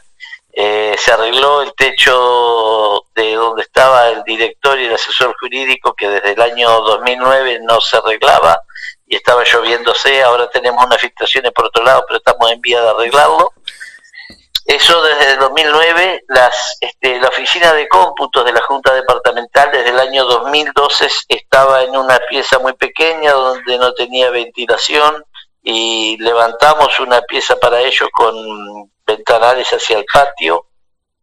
Eh, 0.55 0.95
se 0.99 1.13
arregló 1.13 1.63
el 1.63 1.73
techo 1.75 3.07
de 3.15 3.35
donde 3.35 3.63
estaba 3.63 4.09
el 4.09 4.23
director 4.23 4.79
y 4.79 4.85
el 4.85 4.95
asesor 4.95 5.35
jurídico 5.41 5.95
que 5.95 6.09
desde 6.09 6.33
el 6.33 6.43
año 6.43 6.69
2009 6.83 7.61
no 7.63 7.81
se 7.81 7.97
arreglaba 7.97 8.61
y 9.07 9.17
estaba 9.17 9.45
lloviéndose, 9.45 10.23
ahora 10.23 10.51
tenemos 10.51 10.85
unas 10.85 11.01
filtraciones 11.01 11.53
por 11.53 11.67
otro 11.67 11.83
lado, 11.83 12.05
pero 12.07 12.19
estamos 12.19 12.51
en 12.51 12.61
vía 12.61 12.83
de 12.83 12.91
arreglarlo. 12.91 13.53
Eso 14.65 15.03
desde 15.03 15.33
el 15.33 15.39
2009, 15.39 16.25
las, 16.29 16.79
este, 16.81 17.19
la 17.19 17.29
oficina 17.29 17.73
de 17.73 17.89
cómputos 17.89 18.45
de 18.45 18.53
la 18.53 18.61
Junta 18.61 18.95
Departamental 18.95 19.71
desde 19.73 19.91
el 19.91 19.99
año 19.99 20.25
2012 20.25 21.09
estaba 21.29 21.83
en 21.83 21.97
una 21.97 22.21
pieza 22.29 22.59
muy 22.59 22.75
pequeña 22.75 23.33
donde 23.33 23.79
no 23.79 23.93
tenía 23.95 24.31
ventilación 24.31 25.25
y 25.63 26.17
levantamos 26.19 26.99
una 27.01 27.23
pieza 27.23 27.57
para 27.57 27.81
ello 27.81 28.09
con 28.13 28.92
ventanales 29.07 29.69
hacia 29.71 29.99
el 29.99 30.05
patio. 30.13 30.67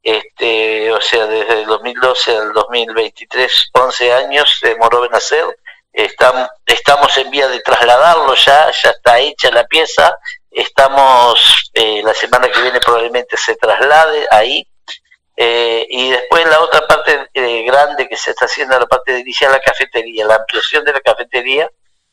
Este, 0.01 0.91
o 0.91 1.01
sea, 1.01 1.25
desde 1.25 1.62
el 1.62 1.65
2012 1.65 2.38
al 2.38 2.53
2023, 2.53 3.69
11 3.74 4.13
años 4.13 4.59
demoró 4.62 5.05
en 5.05 5.13
hacer 5.13 5.45
estamos 5.93 7.17
en 7.17 7.29
vía 7.31 7.48
de 7.48 7.59
trasladarlo 7.62 8.33
ya, 8.36 8.71
ya 8.71 8.89
está 8.91 9.19
hecha 9.19 9.51
la 9.51 9.65
pieza, 9.65 10.15
estamos, 10.51 11.71
eh, 11.74 12.01
la 12.03 12.13
semana 12.13 12.50
que 12.50 12.62
viene 12.62 12.79
probablemente 12.79 13.38
se 13.38 13.55
traslade 13.55 14.27
ahí, 14.31 14.65
eh, 15.36 15.88
y 15.89 16.12
después 16.12 16.45
la 16.45 16.59
otra 16.62 16.86
parte 16.86 17.29
eh, 17.33 17.63
grande 17.63 18.07
que 18.07 18.17
se 18.17 18.31
está 18.31 18.45
haciendo, 18.45 18.79
la 18.79 18.88
parte 18.88 19.13
de 19.13 19.19
iniciar 19.19 19.51
la 19.51 19.62
cafetería, 19.62 20.25
la 20.25 20.36
ampliación 20.36 20.83
de 20.83 20.93
la 20.93 21.01
cafetería 21.01 21.69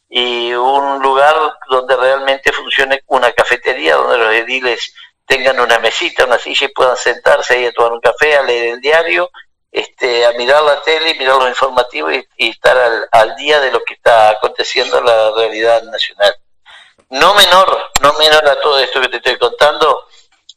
y 0.08 0.52
un 0.52 1.02
lugar 1.02 1.34
donde 1.68 1.96
realmente 1.96 2.52
funcione 2.52 3.02
una 3.06 3.32
cafetería, 3.32 3.96
donde 3.96 4.18
los 4.18 4.32
ediles 4.32 4.94
tengan 5.26 5.60
una 5.60 5.78
mesita, 5.78 6.24
una 6.24 6.38
silla 6.38 6.66
y 6.66 6.72
puedan 6.72 6.96
sentarse 6.96 7.54
ahí 7.54 7.66
a 7.66 7.72
tomar 7.72 7.92
un 7.92 8.00
café, 8.00 8.36
a 8.36 8.42
leer 8.42 8.74
el 8.74 8.80
diario 8.80 9.30
este, 9.76 10.24
a 10.24 10.32
mirar 10.32 10.62
la 10.62 10.80
tele, 10.80 11.14
mirar 11.16 11.36
los 11.36 11.50
informativos 11.50 12.14
y, 12.38 12.48
estar 12.48 12.78
al, 13.12 13.36
día 13.36 13.60
de 13.60 13.70
lo 13.70 13.84
que 13.84 13.92
está 13.92 14.30
aconteciendo 14.30 14.98
en 14.98 15.04
la 15.04 15.32
realidad 15.32 15.82
nacional. 15.82 16.34
No 17.10 17.34
menor, 17.34 17.90
no 18.00 18.14
menor 18.14 18.48
a 18.48 18.58
todo 18.58 18.78
esto 18.78 19.02
que 19.02 19.08
te 19.08 19.18
estoy 19.18 19.36
contando, 19.36 20.06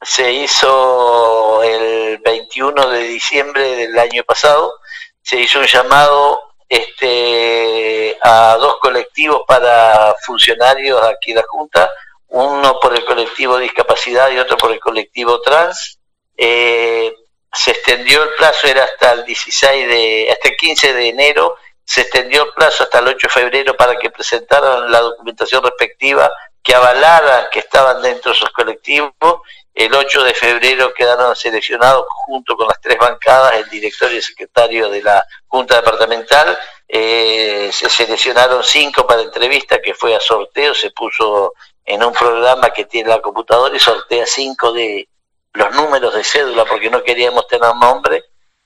se 0.02 0.32
hizo 0.32 1.62
el 1.64 2.20
21 2.20 2.90
de 2.92 3.00
diciembre 3.00 3.76
del 3.76 4.00
año 4.00 4.24
pasado, 4.24 4.76
se 5.22 5.38
hizo 5.38 5.60
un 5.60 5.66
llamado 5.66 6.42
este, 6.70 8.18
a 8.24 8.56
dos 8.58 8.78
colectivos 8.80 9.42
para 9.46 10.16
funcionarios 10.26 11.04
aquí 11.04 11.32
en 11.32 11.38
la 11.38 11.46
Junta, 11.46 11.92
uno 12.30 12.80
por 12.80 12.96
el 12.96 13.06
colectivo 13.06 13.58
discapacidad 13.58 14.30
y 14.32 14.38
otro 14.38 14.58
por 14.58 14.72
el 14.72 14.80
colectivo 14.80 15.42
trans, 15.42 16.00
eh, 16.38 17.14
se 17.52 17.72
extendió 17.72 18.24
el 18.24 18.30
plazo, 18.38 18.68
era 18.68 18.84
hasta 18.84 19.14
el 19.14 19.26
16 19.26 19.88
de, 19.88 20.30
hasta 20.32 20.50
el 20.50 20.56
15 20.56 20.94
de 20.94 21.08
enero, 21.10 21.56
se 21.84 22.02
extendió 22.02 22.44
el 22.44 22.54
plazo 22.54 22.84
hasta 22.84 23.00
el 23.00 23.08
8 23.08 23.28
de 23.28 23.34
febrero 23.34 23.76
para 23.76 23.98
que 23.98 24.12
presentaran 24.12 24.92
la 24.92 25.00
documentación 25.00 25.64
respectiva 25.64 26.32
que 26.62 26.76
avalara 26.76 27.50
que 27.50 27.60
estaban 27.60 28.02
dentro 28.02 28.32
de 28.32 28.38
esos 28.38 28.52
colectivos. 28.52 29.42
El 29.74 29.94
8 29.94 30.24
de 30.24 30.34
febrero 30.34 30.94
quedaron 30.94 31.36
seleccionados 31.36 32.06
junto 32.26 32.56
con 32.56 32.68
las 32.68 32.80
tres 32.82 32.98
bancadas, 32.98 33.56
el 33.56 33.70
director 33.70 34.12
y 34.12 34.18
el 34.18 34.22
secretario 34.22 34.90
de 34.90 35.02
la 35.02 35.26
Junta 35.48 35.78
Departamental. 35.78 36.60
Eh, 36.88 37.70
se 37.72 37.90
seleccionaron 37.90 38.64
cinco 38.64 39.08
para 39.08 39.22
entrevista, 39.22 39.82
que 39.82 39.94
fue 39.94 40.16
a 40.16 40.20
sorteo, 40.20 40.74
se 40.74 40.92
puso 40.92 41.54
en 41.90 42.04
un 42.04 42.14
programa 42.14 42.70
que 42.70 42.86
tiene 42.86 43.10
la 43.10 43.20
computadora 43.20 43.76
y 43.76 43.80
sortea 43.80 44.26
cinco 44.28 44.72
de, 44.72 45.10
los 45.54 45.74
números 45.74 46.14
de 46.14 46.24
cédula 46.24 46.64
porque 46.66 46.90
no 46.90 47.04
queríamos 47.04 47.48
tener 47.48 47.76
nombre 47.76 48.24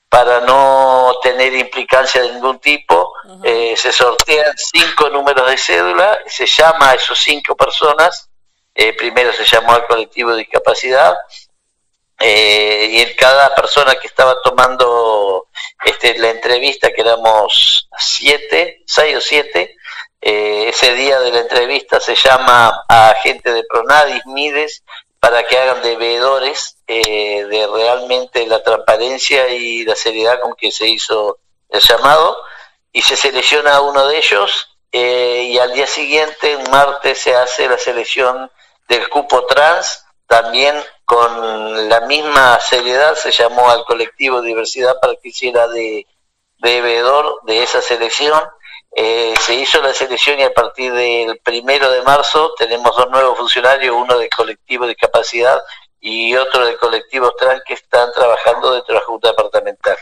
para 0.10 0.42
no 0.42 1.14
tener 1.24 1.54
implicancia 1.56 2.22
de 2.22 2.34
ningún 2.34 2.60
tipo. 2.60 3.14
Eh, 3.44 3.76
se 3.78 3.92
sortean 3.92 4.54
cinco 4.58 5.10
números 5.10 5.50
de 5.50 5.58
cédula, 5.58 6.20
se 6.28 6.46
llama 6.46 6.92
a 6.92 6.96
esos 6.96 7.18
cinco 7.18 7.56
personas, 7.56 8.30
eh, 8.76 8.94
primero 8.94 9.34
se 9.34 9.46
llamó 9.46 9.72
al 9.72 9.88
colectivo 9.88 10.32
de 10.32 10.40
discapacidad, 10.40 11.16
eh, 12.20 12.90
y 12.92 13.02
en 13.02 13.16
cada 13.16 13.56
persona 13.56 13.96
que 13.96 14.08
estaba 14.08 14.40
tomando 14.44 15.48
este, 15.84 16.18
la 16.20 16.30
entrevista, 16.30 16.92
que 16.92 17.02
éramos 17.02 17.90
siete, 17.98 18.84
seis 18.86 19.18
o 19.18 19.22
siete, 19.22 19.76
ese 20.26 20.94
día 20.94 21.20
de 21.20 21.32
la 21.32 21.40
entrevista 21.42 22.00
se 22.00 22.16
llama 22.16 22.84
a 22.88 23.14
gente 23.22 23.52
de 23.52 23.64
Pronadis, 23.64 24.26
Mides, 24.26 24.84
para 25.20 25.44
que 25.44 25.58
hagan 25.58 25.82
de 25.82 25.96
veedores 25.96 26.78
eh, 26.88 27.46
de 27.46 27.68
realmente 27.68 28.46
la 28.48 28.64
transparencia 28.64 29.50
y 29.50 29.86
la 29.86 29.96
seriedad 29.96 30.40
con 30.42 30.56
que 30.56 30.72
se 30.72 30.88
hizo 30.88 31.40
el 31.70 31.82
llamado. 31.82 32.38
Y 32.92 33.02
se 33.02 33.16
selecciona 33.16 33.76
a 33.76 33.82
uno 33.82 34.08
de 34.08 34.18
ellos 34.18 34.78
eh, 34.92 35.48
y 35.50 35.58
al 35.58 35.74
día 35.74 35.88
siguiente, 35.88 36.56
un 36.56 36.70
martes, 36.70 37.18
se 37.18 37.36
hace 37.36 37.68
la 37.68 37.78
selección 37.78 38.52
del 38.88 39.10
cupo 39.10 39.46
trans, 39.48 40.06
también 40.28 40.76
con 41.06 41.90
la 41.90 42.02
misma 42.02 42.60
seriedad 42.60 43.16
se 43.16 43.32
llamó 43.32 43.70
al 43.70 43.84
colectivo 43.86 44.42
Diversidad 44.42 45.00
para 45.02 45.16
que 45.16 45.30
hiciera 45.30 45.68
de, 45.68 46.06
de 46.60 46.82
de 47.44 47.64
esa 47.64 47.82
selección 47.82 48.42
eh, 48.95 49.34
se 49.39 49.56
hizo 49.56 49.82
la 49.82 49.91
selección 49.93 50.39
y 50.39 50.43
a 50.43 50.53
partir 50.53 50.93
del 50.93 51.39
primero 51.39 51.89
de 51.89 52.03
marzo 52.03 52.53
tenemos 52.58 52.95
dos 52.95 53.10
nuevos 53.10 53.38
funcionarios, 53.38 53.95
uno 53.95 54.17
del 54.19 54.29
colectivo 54.29 54.86
de 54.86 54.89
discapacidad 54.89 55.60
y 55.99 56.36
otro 56.36 56.65
del 56.65 56.77
colectivo 56.77 57.34
trans 57.36 57.63
que 57.65 57.73
están 57.73 58.12
trabajando 58.12 58.73
dentro 58.73 58.93
de 58.93 58.99
la 58.99 59.06
Junta 59.06 59.29
Departamental. 59.29 59.97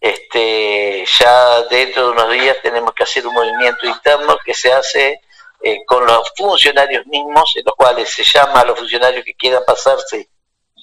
Este, 0.00 1.04
ya 1.18 1.62
dentro 1.64 2.06
de 2.06 2.12
unos 2.12 2.30
días 2.30 2.56
tenemos 2.62 2.92
que 2.94 3.02
hacer 3.02 3.26
un 3.26 3.34
movimiento 3.34 3.86
interno 3.86 4.38
que 4.44 4.54
se 4.54 4.72
hace 4.72 5.20
eh, 5.62 5.84
con 5.86 6.06
los 6.06 6.32
funcionarios 6.36 7.06
mismos, 7.06 7.52
en 7.56 7.64
los 7.64 7.74
cuales 7.74 8.10
se 8.10 8.24
llama 8.24 8.60
a 8.60 8.64
los 8.64 8.78
funcionarios 8.78 9.24
que 9.24 9.34
quieran 9.34 9.64
pasarse 9.66 10.28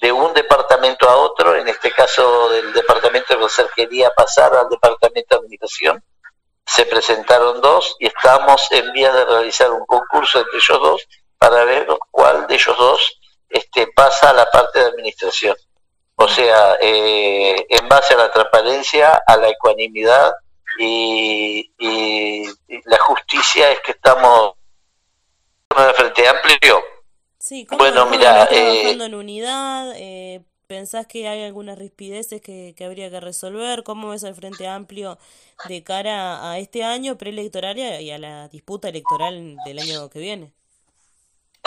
de 0.00 0.12
un 0.12 0.32
departamento 0.34 1.08
a 1.08 1.16
otro, 1.16 1.56
en 1.56 1.66
este 1.68 1.90
caso 1.92 2.50
del 2.50 2.72
departamento 2.72 3.34
de 3.34 3.40
conserjería 3.40 4.10
pasar 4.10 4.54
al 4.54 4.68
departamento 4.68 5.34
de 5.34 5.38
administración 5.40 6.04
se 6.64 6.86
presentaron 6.86 7.60
dos 7.60 7.96
y 7.98 8.06
estamos 8.06 8.66
en 8.70 8.92
vías 8.92 9.14
de 9.14 9.24
realizar 9.24 9.70
un 9.70 9.84
concurso 9.86 10.38
entre 10.38 10.58
ellos 10.58 10.80
dos 10.80 11.02
para 11.38 11.64
ver 11.64 11.86
cuál 12.10 12.46
de 12.46 12.54
ellos 12.54 12.76
dos 12.78 13.20
este, 13.48 13.88
pasa 13.88 14.30
a 14.30 14.32
la 14.32 14.50
parte 14.50 14.78
de 14.78 14.86
administración. 14.86 15.56
O 16.16 16.28
sea, 16.28 16.76
eh, 16.80 17.66
en 17.68 17.88
base 17.88 18.14
a 18.14 18.18
la 18.18 18.30
transparencia, 18.30 19.20
a 19.26 19.36
la 19.36 19.48
ecuanimidad 19.48 20.32
y, 20.78 21.68
la 22.84 22.98
justicia 22.98 23.70
es 23.70 23.80
que 23.80 23.92
estamos 23.92 24.54
en 25.76 25.84
el 25.84 25.94
Frente 25.94 26.28
Amplio. 26.28 26.82
Sí, 27.38 27.66
¿cómo, 27.66 27.78
bueno, 27.78 28.06
mira, 28.06 28.46
trabajando 28.46 29.04
en 29.04 29.14
unidad? 29.14 29.92
Eh, 29.96 30.42
¿Pensás 30.72 31.06
que 31.06 31.28
hay 31.28 31.44
algunas 31.44 31.78
rispideces 31.78 32.40
que, 32.40 32.72
que, 32.74 32.86
habría 32.86 33.10
que 33.10 33.20
resolver? 33.20 33.82
¿Cómo 33.82 34.08
ves 34.08 34.22
el 34.22 34.34
Frente 34.34 34.66
Amplio 34.66 35.18
de 35.68 35.84
cara 35.84 36.50
a 36.50 36.58
este 36.58 36.82
año 36.82 37.18
preelectoral 37.18 37.76
y 37.76 38.10
a 38.10 38.16
la 38.16 38.48
disputa 38.48 38.88
electoral 38.88 39.58
del 39.66 39.78
año 39.78 40.08
que 40.08 40.18
viene? 40.18 40.54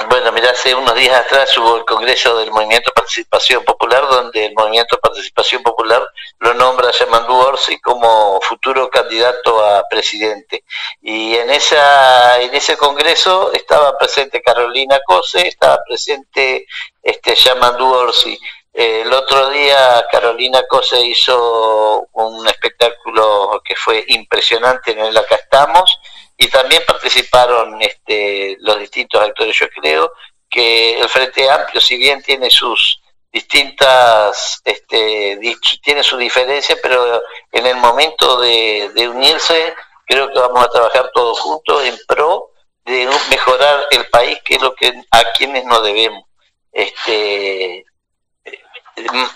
Bueno, 0.09 0.31
mira, 0.31 0.49
hace 0.49 0.73
unos 0.73 0.95
días 0.95 1.23
atrás 1.23 1.55
hubo 1.59 1.77
el 1.77 1.85
Congreso 1.85 2.35
del 2.37 2.49
Movimiento 2.49 2.91
Participación 2.95 3.63
Popular, 3.63 4.07
donde 4.09 4.47
el 4.47 4.55
Movimiento 4.55 4.97
Participación 4.99 5.61
Popular 5.61 6.03
lo 6.39 6.55
nombra 6.55 6.89
a 6.89 6.91
Yamandu 6.91 7.33
Orsi 7.33 7.79
como 7.81 8.41
futuro 8.41 8.89
candidato 8.89 9.63
a 9.63 9.83
presidente. 9.87 10.63
Y 10.99 11.35
en, 11.35 11.51
esa, 11.51 12.41
en 12.41 12.55
ese 12.55 12.75
Congreso 12.75 13.53
estaba 13.53 13.95
presente 13.99 14.41
Carolina 14.41 14.99
Cose, 15.05 15.47
estaba 15.47 15.77
presente 15.87 16.65
este, 17.03 17.35
Yamandu 17.35 17.85
Orsi. 17.85 18.37
El 18.75 19.13
otro 19.13 19.49
día 19.51 20.05
Carolina 20.11 20.61
Cose 20.67 20.99
hizo 20.99 22.09
un 22.11 22.45
espectáculo 22.45 23.61
que 23.63 23.73
fue 23.77 24.03
impresionante 24.09 24.91
en 24.91 24.99
el 24.99 25.17
Acá 25.17 25.35
estamos 25.35 25.97
y 26.37 26.49
también 26.49 26.83
participaron 26.85 27.81
este, 27.81 28.57
los 28.59 28.77
distintos 28.77 29.21
actores. 29.21 29.55
Yo 29.55 29.69
creo 29.69 30.11
que 30.49 30.99
el 30.99 31.07
Frente 31.07 31.49
Amplio, 31.49 31.79
si 31.79 31.95
bien 31.95 32.21
tiene 32.21 32.49
sus 32.49 33.01
distintas, 33.31 34.61
este, 34.65 35.39
tiene 35.81 36.03
su 36.03 36.17
diferencia, 36.17 36.75
pero 36.81 37.23
en 37.53 37.65
el 37.65 37.77
momento 37.77 38.41
de, 38.41 38.91
unirse, 39.09 39.73
creo 40.05 40.27
que 40.27 40.39
vamos 40.39 40.65
a 40.65 40.69
trabajar 40.69 41.11
todos 41.13 41.39
juntos 41.39 41.85
en 41.85 41.97
pro 42.07 42.51
de 42.83 43.07
mejorar 43.29 43.87
el 43.91 44.05
país, 44.07 44.37
que 44.43 44.55
es 44.55 44.61
lo 44.61 44.75
que 44.75 44.93
a 45.11 45.31
quienes 45.31 45.63
nos 45.63 45.81
debemos. 45.81 46.25
Este, 46.73 47.85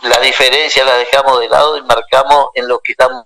la 0.03 0.19
diferencia 0.19 0.83
la 0.85 0.97
dejamos 0.97 1.39
de 1.39 1.49
lado 1.49 1.77
y 1.77 1.81
marcamos 1.83 2.47
en 2.55 2.67
lo 2.67 2.79
que 2.79 2.93
estamos 2.93 3.25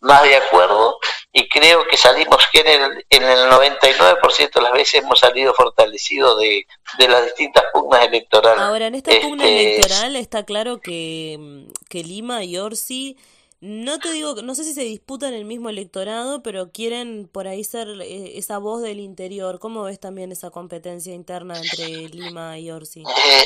más 0.00 0.22
de 0.22 0.36
acuerdo 0.36 0.98
y 1.32 1.48
creo 1.48 1.84
que 1.88 1.96
salimos 1.96 2.36
que 2.52 2.60
en 2.60 2.82
el, 2.82 3.06
en 3.10 3.22
el 3.24 3.50
99% 3.50 4.52
de 4.54 4.62
las 4.62 4.72
veces 4.72 5.02
hemos 5.02 5.18
salido 5.18 5.52
fortalecidos 5.54 6.38
de, 6.38 6.66
las 7.08 7.24
distintas 7.24 7.64
pugnas 7.72 8.06
electorales. 8.06 8.60
Ahora, 8.60 8.86
en 8.86 8.94
esta 8.96 9.10
pugna 9.20 9.44
este, 9.44 9.76
electoral 9.76 10.16
está 10.16 10.44
claro 10.44 10.80
que, 10.80 11.66
que 11.88 12.04
Lima 12.04 12.44
y 12.44 12.58
Orsi, 12.58 13.16
no 13.60 13.98
te 13.98 14.12
digo, 14.12 14.34
no 14.42 14.54
sé 14.54 14.62
si 14.62 14.74
se 14.74 14.82
disputan 14.82 15.32
el 15.32 15.46
mismo 15.46 15.70
electorado, 15.70 16.42
pero 16.42 16.70
quieren 16.70 17.26
por 17.26 17.48
ahí 17.48 17.64
ser 17.64 17.88
eh, 18.02 18.38
esa 18.38 18.58
voz 18.58 18.82
del 18.82 19.00
interior. 19.00 19.58
¿Cómo 19.58 19.84
ves 19.84 19.98
también 19.98 20.32
esa 20.32 20.50
competencia 20.50 21.14
interna 21.14 21.56
entre 21.56 22.08
Lima 22.10 22.58
y 22.58 22.70
Orsi? 22.70 23.00
Eh, 23.00 23.44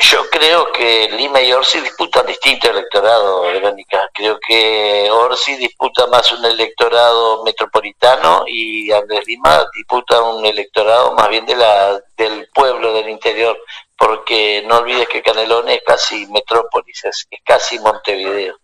yo 0.00 0.28
creo 0.30 0.72
que 0.72 1.10
Lima 1.10 1.42
y 1.42 1.52
Orsi 1.52 1.78
disputan 1.80 2.24
distinto 2.26 2.70
electorado, 2.70 3.42
Verónica. 3.42 4.08
Creo 4.14 4.38
que 4.40 5.10
Orsi 5.10 5.56
disputa 5.56 6.06
más 6.06 6.32
un 6.32 6.42
electorado 6.44 7.44
metropolitano 7.44 8.44
y 8.46 8.90
Andrés 8.90 9.26
Lima 9.26 9.66
disputa 9.76 10.22
un 10.22 10.44
electorado 10.46 11.12
más 11.14 11.28
bien 11.28 11.44
de 11.44 11.54
la 11.54 12.02
del 12.16 12.48
pueblo 12.54 12.94
del 12.94 13.10
interior, 13.10 13.58
porque 13.96 14.64
no 14.66 14.78
olvides 14.78 15.06
que 15.06 15.22
Canelones 15.22 15.76
es 15.76 15.82
casi 15.84 16.26
metrópolis, 16.28 17.04
es, 17.04 17.28
casi 17.44 17.78
Montevideo. 17.78 18.58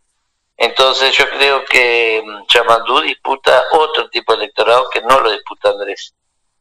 Entonces 0.57 1.15
yo 1.15 1.29
creo 1.29 1.67
que 1.67 2.25
Chamandú 2.49 3.01
mm, 3.01 3.03
disputa 3.03 3.63
otro 3.73 4.09
tipo 4.09 4.35
de 4.35 4.45
electorado 4.45 4.89
que 4.91 5.03
no 5.03 5.21
lo 5.21 5.31
disputa 5.31 5.69
Andrés. 5.69 6.15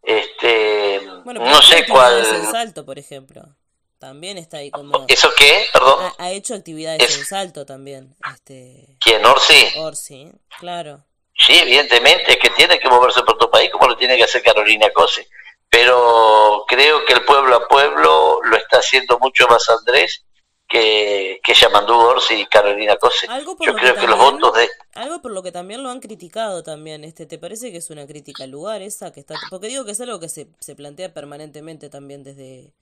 Este, 0.04 1.02
no 1.24 1.62
sé 1.62 1.88
cuál. 1.88 2.26
Salto, 2.52 2.86
por 2.86 3.00
ejemplo. 3.00 3.42
También 4.00 4.38
está 4.38 4.58
ahí 4.58 4.72
como... 4.72 5.06
¿Eso 5.08 5.30
qué? 5.38 5.66
Perdón. 5.72 6.12
Ha, 6.18 6.32
hecho 6.32 6.54
actividades 6.54 7.18
en 7.18 7.26
salto 7.26 7.66
también. 7.66 8.16
Este... 8.34 8.98
¿Quién? 9.00 9.26
¿Orsi? 9.26 9.66
Orsi, 9.78 10.32
claro. 10.60 11.04
Sí, 11.38 11.54
evidentemente, 11.58 12.34
es 12.34 12.38
que 12.38 12.50
tiene 12.52 12.80
que 12.80 12.90
moverse 12.90 13.22
por 13.24 13.38
tu 13.38 13.50
país 13.50 13.70
como 13.72 13.88
lo 13.88 13.98
tiene 13.98 14.18
que 14.18 14.24
hacer 14.24 14.42
Carolina 14.42 14.90
Cose. 14.94 15.28
Pero 15.70 16.64
creo 16.68 17.06
que 17.06 17.14
el 17.14 17.26
pueblo 17.26 17.56
a 17.56 17.68
pueblo 17.68 18.40
lo 18.44 18.58
está 18.58 18.78
haciendo 18.78 19.18
mucho 19.20 19.48
más 19.48 19.70
Andrés 19.70 20.24
que, 20.68 21.40
que 21.44 21.54
Yamandú 21.54 21.94
Orsi 21.94 22.36
y 22.42 22.46
Carolina 22.46 22.96
Cose. 22.98 23.28
Yo 23.28 23.74
creo 23.76 23.96
que, 23.96 24.08
los 24.08 24.18
votos 24.18 24.54
de... 24.56 24.70
Algo 24.94 25.22
por 25.22 25.32
lo 25.32 25.44
que 25.44 25.52
también 25.52 25.84
lo 25.84 25.90
han 25.90 26.00
criticado 26.00 26.64
también. 26.64 27.04
este 27.04 27.26
¿Te 27.26 27.38
parece 27.38 27.72
que 27.72 27.78
es 27.78 27.90
una 27.90 28.08
crítica 28.08 28.44
al 28.44 28.52
lugar 28.52 28.82
esa? 28.82 29.12
que 29.12 29.20
está 29.20 29.36
Porque 29.50 29.68
digo 29.68 29.86
que 29.86 29.92
es 29.92 30.02
algo 30.02 30.20
que 30.20 30.30
se, 30.30 30.48
se 30.60 30.76
plantea 30.76 31.14
permanentemente 31.14 31.90
también 31.90 32.24
desde 32.24 32.74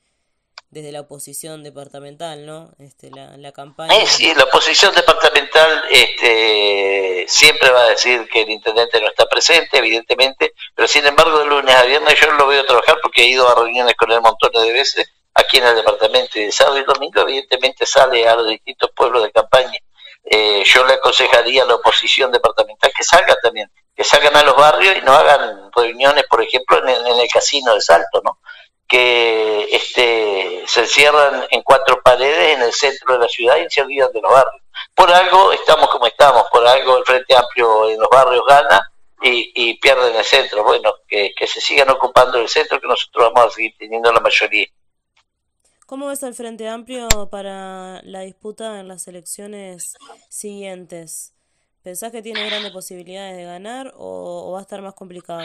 desde 0.74 0.92
la 0.92 1.02
oposición 1.02 1.63
departamental, 1.63 2.46
¿no? 2.46 2.72
Este, 2.80 3.12
la, 3.12 3.38
la 3.38 3.52
campaña. 3.52 3.96
Eh, 3.96 4.08
sí, 4.08 4.34
la 4.34 4.46
oposición 4.46 4.94
departamental 4.96 5.84
este, 5.89 7.26
siempre 7.28 7.70
va 7.70 7.82
a 7.82 7.89
decir 7.89 8.28
que 8.28 8.42
el 8.42 8.50
intendente 8.50 9.00
no 9.00 9.08
está 9.08 9.28
presente, 9.28 9.78
evidentemente, 9.78 10.54
pero 10.74 10.88
sin 10.88 11.06
embargo 11.06 11.39
de 11.39 11.46
lunes 11.46 11.76
a 11.76 11.84
viernes 11.84 12.20
yo 12.20 12.32
lo 12.32 12.48
veo 12.48 12.66
trabajar 12.66 12.98
porque 13.02 13.22
he 13.22 13.28
ido 13.28 13.48
a 13.48 13.56
reuniones 13.56 13.96
con 13.96 14.12
él 14.12 14.22
montones 14.22 14.63
de 14.63 14.74
veces 14.74 15.10
aquí 15.36 15.58
en 15.58 15.68
el 15.68 15.76
departamento 15.76 16.39
y 16.39 16.46
de 16.46 16.52
sábado 16.52 16.80
y 16.80 16.84
domingo 16.84 17.22
evidentemente 17.22 17.86
sale 17.86 18.28
a 18.28 18.36
los 18.36 18.50
distintos 18.50 18.89
pueblos 18.96 19.24
de 19.24 19.32
campaña. 19.32 19.80
Eh, 20.26 20.63
yo 20.66 20.86
le 20.86 20.94
aconsejaría 20.94 21.63
a 21.63 21.66
la 21.66 21.76
oposición 21.76 22.32
departamental 22.32 22.92
que 22.96 23.04
salga 23.04 23.36
también, 23.44 23.70
que 23.96 24.04
salgan 24.04 24.36
a 24.38 24.44
los 24.44 24.56
barrios 24.56 24.96
y 24.98 25.02
no 25.02 25.13
hagan 25.13 25.72
reuniones, 25.76 26.24
por 26.30 26.42
ejemplo, 26.42 26.80
en 26.80 26.89
el, 26.89 27.08
en 27.08 27.20
el 27.20 27.28
casino 27.28 27.76
de 27.76 27.82
Salto, 27.82 28.22
¿no? 28.24 28.39
Que 28.88 29.67
este, 29.72 30.63
se 30.67 30.82
encierran 30.82 31.46
en 31.50 31.62
cuatro 31.63 32.02
paredes 32.04 32.56
en 32.56 32.62
el 32.62 32.74
centro 32.74 33.13
de 33.13 33.19
la 33.19 33.28
ciudad 33.28 33.58
y 33.58 33.69
se 33.69 33.82
olvidan 33.82 34.12
de 34.12 34.22
los 34.22 34.32
barrios. 34.32 34.62
Por 34.93 35.12
algo 35.12 35.52
estamos 35.52 35.89
como 35.89 36.06
estamos, 36.08 36.43
por 36.52 36.65
algo 36.67 36.98
el 36.98 37.06
Frente 37.06 37.36
Amplio 37.36 37.89
en 37.89 38.00
los 38.00 38.10
barrios 38.10 38.43
gana 38.48 38.91
y, 39.22 39.52
y 39.56 39.80
pierden 39.80 40.15
el 40.15 40.24
centro. 40.24 40.63
Bueno, 40.63 40.93
que, 41.08 41.34
que 41.36 41.48
se 41.48 41.62
sigan 41.62 41.89
ocupando 41.89 42.38
el 42.38 42.50
centro, 42.50 42.80
que 42.80 42.88
nosotros 42.88 43.32
vamos 43.34 43.52
a 43.52 43.56
seguir 43.56 43.74
teniendo 43.78 44.12
la 44.12 44.19
mayoría. 44.19 44.67
¿Cómo 45.86 46.08
ves 46.08 46.24
el 46.24 46.34
Frente 46.34 46.67
Amplio 46.67 47.08
para 47.30 48.02
la 48.04 48.22
disputa 48.22 48.80
en 48.80 48.88
las 48.88 49.08
elecciones 49.08 49.96
siguientes? 50.30 51.34
¿Pensás 51.82 52.12
que 52.12 52.22
tiene 52.22 52.46
grandes 52.46 52.72
posibilidades 52.72 53.36
de 53.38 53.43
ganar 53.43 53.93
o 53.98 54.52
va 54.54 54.60
a 54.60 54.62
estar 54.62 54.82
más 54.82 54.93
complicado? 54.93 55.43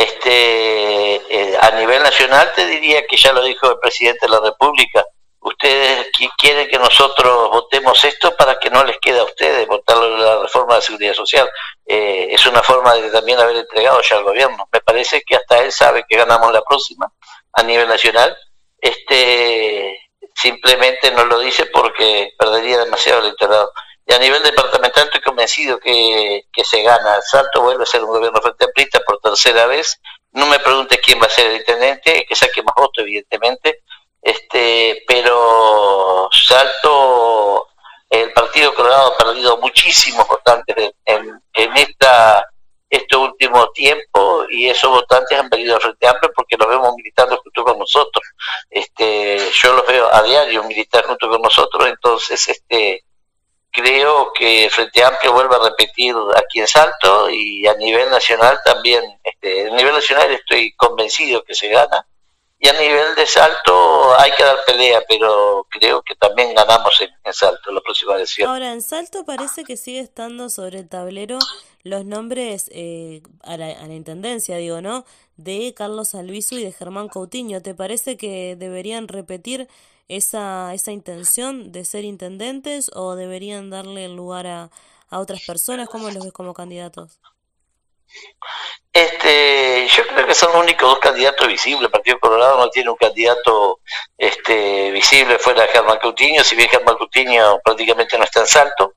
Este, 0.00 1.16
eh, 1.28 1.58
a 1.60 1.70
nivel 1.72 2.02
nacional 2.02 2.50
te 2.56 2.64
diría 2.64 3.06
que 3.06 3.18
ya 3.18 3.34
lo 3.34 3.42
dijo 3.42 3.70
el 3.70 3.78
presidente 3.78 4.20
de 4.22 4.32
la 4.32 4.40
República. 4.40 5.04
Ustedes 5.40 6.08
quieren 6.38 6.68
que 6.68 6.78
nosotros 6.78 7.50
votemos 7.50 8.02
esto 8.04 8.34
para 8.34 8.58
que 8.58 8.70
no 8.70 8.82
les 8.82 8.96
quede 8.98 9.20
a 9.20 9.24
ustedes 9.24 9.66
votar 9.66 9.98
la 9.98 10.40
reforma 10.40 10.76
de 10.76 10.80
seguridad 10.80 11.12
social. 11.12 11.46
Eh, 11.84 12.28
es 12.30 12.46
una 12.46 12.62
forma 12.62 12.94
de 12.94 13.10
también 13.10 13.40
haber 13.40 13.56
entregado 13.56 14.00
ya 14.00 14.16
al 14.16 14.24
gobierno. 14.24 14.66
Me 14.72 14.80
parece 14.80 15.20
que 15.20 15.36
hasta 15.36 15.58
él 15.58 15.70
sabe 15.70 16.06
que 16.08 16.16
ganamos 16.16 16.50
la 16.50 16.62
próxima 16.62 17.12
a 17.52 17.62
nivel 17.62 17.86
nacional. 17.86 18.34
Este, 18.80 20.00
simplemente 20.34 21.10
no 21.10 21.26
lo 21.26 21.40
dice 21.40 21.66
porque 21.66 22.30
perdería 22.38 22.78
demasiado 22.78 23.20
electorado. 23.20 23.70
Y 24.06 24.12
a 24.12 24.18
nivel 24.18 24.42
departamental 24.42 25.04
estoy 25.04 25.20
convencido 25.20 25.78
que, 25.78 26.44
se 26.64 26.82
gana. 26.82 27.20
Salto 27.22 27.62
vuelve 27.62 27.84
a 27.84 27.86
ser 27.86 28.02
un 28.02 28.10
gobierno 28.10 28.40
frente 28.40 28.64
amplista 28.64 29.00
por 29.00 29.18
tercera 29.20 29.66
vez. 29.66 30.00
No 30.32 30.46
me 30.46 30.58
pregunte 30.58 30.98
quién 30.98 31.20
va 31.20 31.26
a 31.26 31.30
ser 31.30 31.46
el 31.46 31.58
intendente, 31.58 32.24
que 32.28 32.34
saque 32.34 32.62
más 32.62 32.74
votos, 32.76 33.02
evidentemente. 33.02 33.82
Este, 34.22 35.02
pero 35.06 36.28
Salto, 36.32 37.68
el 38.10 38.32
Partido 38.32 38.74
Colorado 38.74 39.14
ha 39.14 39.18
perdido 39.18 39.56
muchísimos 39.58 40.26
votantes 40.28 40.92
en, 41.04 41.40
en 41.54 41.76
esta 41.76 42.46
estos 42.90 43.20
últimos 43.20 43.72
tiempos 43.72 44.46
y 44.50 44.68
esos 44.68 44.90
votantes 44.90 45.38
han 45.38 45.48
venido 45.48 45.76
al 45.76 45.80
Frente 45.80 46.08
Amplio 46.08 46.32
porque 46.34 46.56
los 46.58 46.68
vemos 46.68 46.92
militando 46.96 47.40
junto 47.42 47.64
con 47.64 47.78
nosotros. 47.78 48.24
Este, 48.68 49.38
yo 49.62 49.74
los 49.74 49.86
veo 49.86 50.12
a 50.12 50.22
diario 50.22 50.64
militar 50.64 51.04
junto 51.06 51.28
con 51.28 51.40
nosotros, 51.40 51.86
entonces 51.86 52.48
este 52.48 53.04
creo 53.70 54.32
que 54.32 54.68
Frente 54.70 55.02
Amplio 55.02 55.32
vuelve 55.32 55.56
a 55.56 55.70
repetir 55.70 56.14
aquí 56.36 56.60
en 56.60 56.68
Salto 56.68 57.30
y 57.30 57.66
a 57.66 57.74
nivel 57.74 58.10
nacional 58.10 58.58
también, 58.64 59.02
este, 59.22 59.70
a 59.70 59.74
nivel 59.74 59.94
nacional 59.94 60.30
estoy 60.32 60.74
convencido 60.74 61.42
que 61.44 61.54
se 61.54 61.68
gana 61.68 62.06
y 62.62 62.68
a 62.68 62.74
nivel 62.74 63.14
de 63.14 63.26
Salto 63.26 64.18
hay 64.18 64.32
que 64.32 64.44
dar 64.44 64.58
pelea, 64.66 65.02
pero 65.08 65.66
creo 65.70 66.02
que 66.02 66.14
también 66.14 66.54
ganamos 66.54 67.00
en, 67.00 67.10
Salto 67.32 67.72
la 67.72 67.80
próxima 67.80 68.16
elección. 68.16 68.50
Ahora, 68.50 68.72
en 68.72 68.82
Salto 68.82 69.24
parece 69.24 69.64
que 69.64 69.76
sigue 69.76 70.00
estando 70.00 70.50
sobre 70.50 70.80
el 70.80 70.88
tablero 70.88 71.38
los 71.82 72.04
nombres 72.04 72.68
eh, 72.72 73.22
a, 73.42 73.56
la, 73.56 73.70
a 73.72 73.86
la 73.86 73.94
Intendencia, 73.94 74.56
digo, 74.56 74.80
¿no? 74.80 75.04
De 75.36 75.74
Carlos 75.74 76.14
Albizu 76.14 76.56
y 76.58 76.64
de 76.64 76.72
Germán 76.72 77.08
Coutinho. 77.08 77.62
¿Te 77.62 77.74
parece 77.74 78.16
que 78.16 78.56
deberían 78.56 79.08
repetir 79.08 79.68
esa, 80.08 80.74
esa 80.74 80.92
intención 80.92 81.72
de 81.72 81.84
ser 81.84 82.04
intendentes 82.04 82.90
o 82.94 83.14
deberían 83.16 83.70
darle 83.70 84.08
lugar 84.08 84.46
a, 84.46 84.70
a 85.08 85.18
otras 85.20 85.42
personas? 85.42 85.88
¿Cómo 85.88 86.10
los 86.10 86.24
ves 86.24 86.32
como 86.32 86.54
candidatos? 86.54 87.18
Este, 88.92 89.86
yo 89.86 90.06
creo 90.08 90.26
que 90.26 90.34
son 90.34 90.52
los 90.52 90.62
únicos 90.62 90.88
dos 90.88 90.98
candidatos 90.98 91.46
visibles. 91.46 91.84
El 91.84 91.90
Partido 91.90 92.18
Colorado 92.18 92.58
no 92.58 92.68
tiene 92.70 92.90
un 92.90 92.96
candidato 92.96 93.80
este, 94.18 94.90
visible 94.90 95.38
fuera 95.38 95.62
de 95.62 95.68
Germán 95.68 95.98
Coutinho, 95.98 96.42
si 96.42 96.56
bien 96.56 96.68
Germán 96.68 96.96
Coutinho 96.96 97.60
prácticamente 97.62 98.18
no 98.18 98.24
está 98.24 98.40
en 98.40 98.46
Salto. 98.46 98.94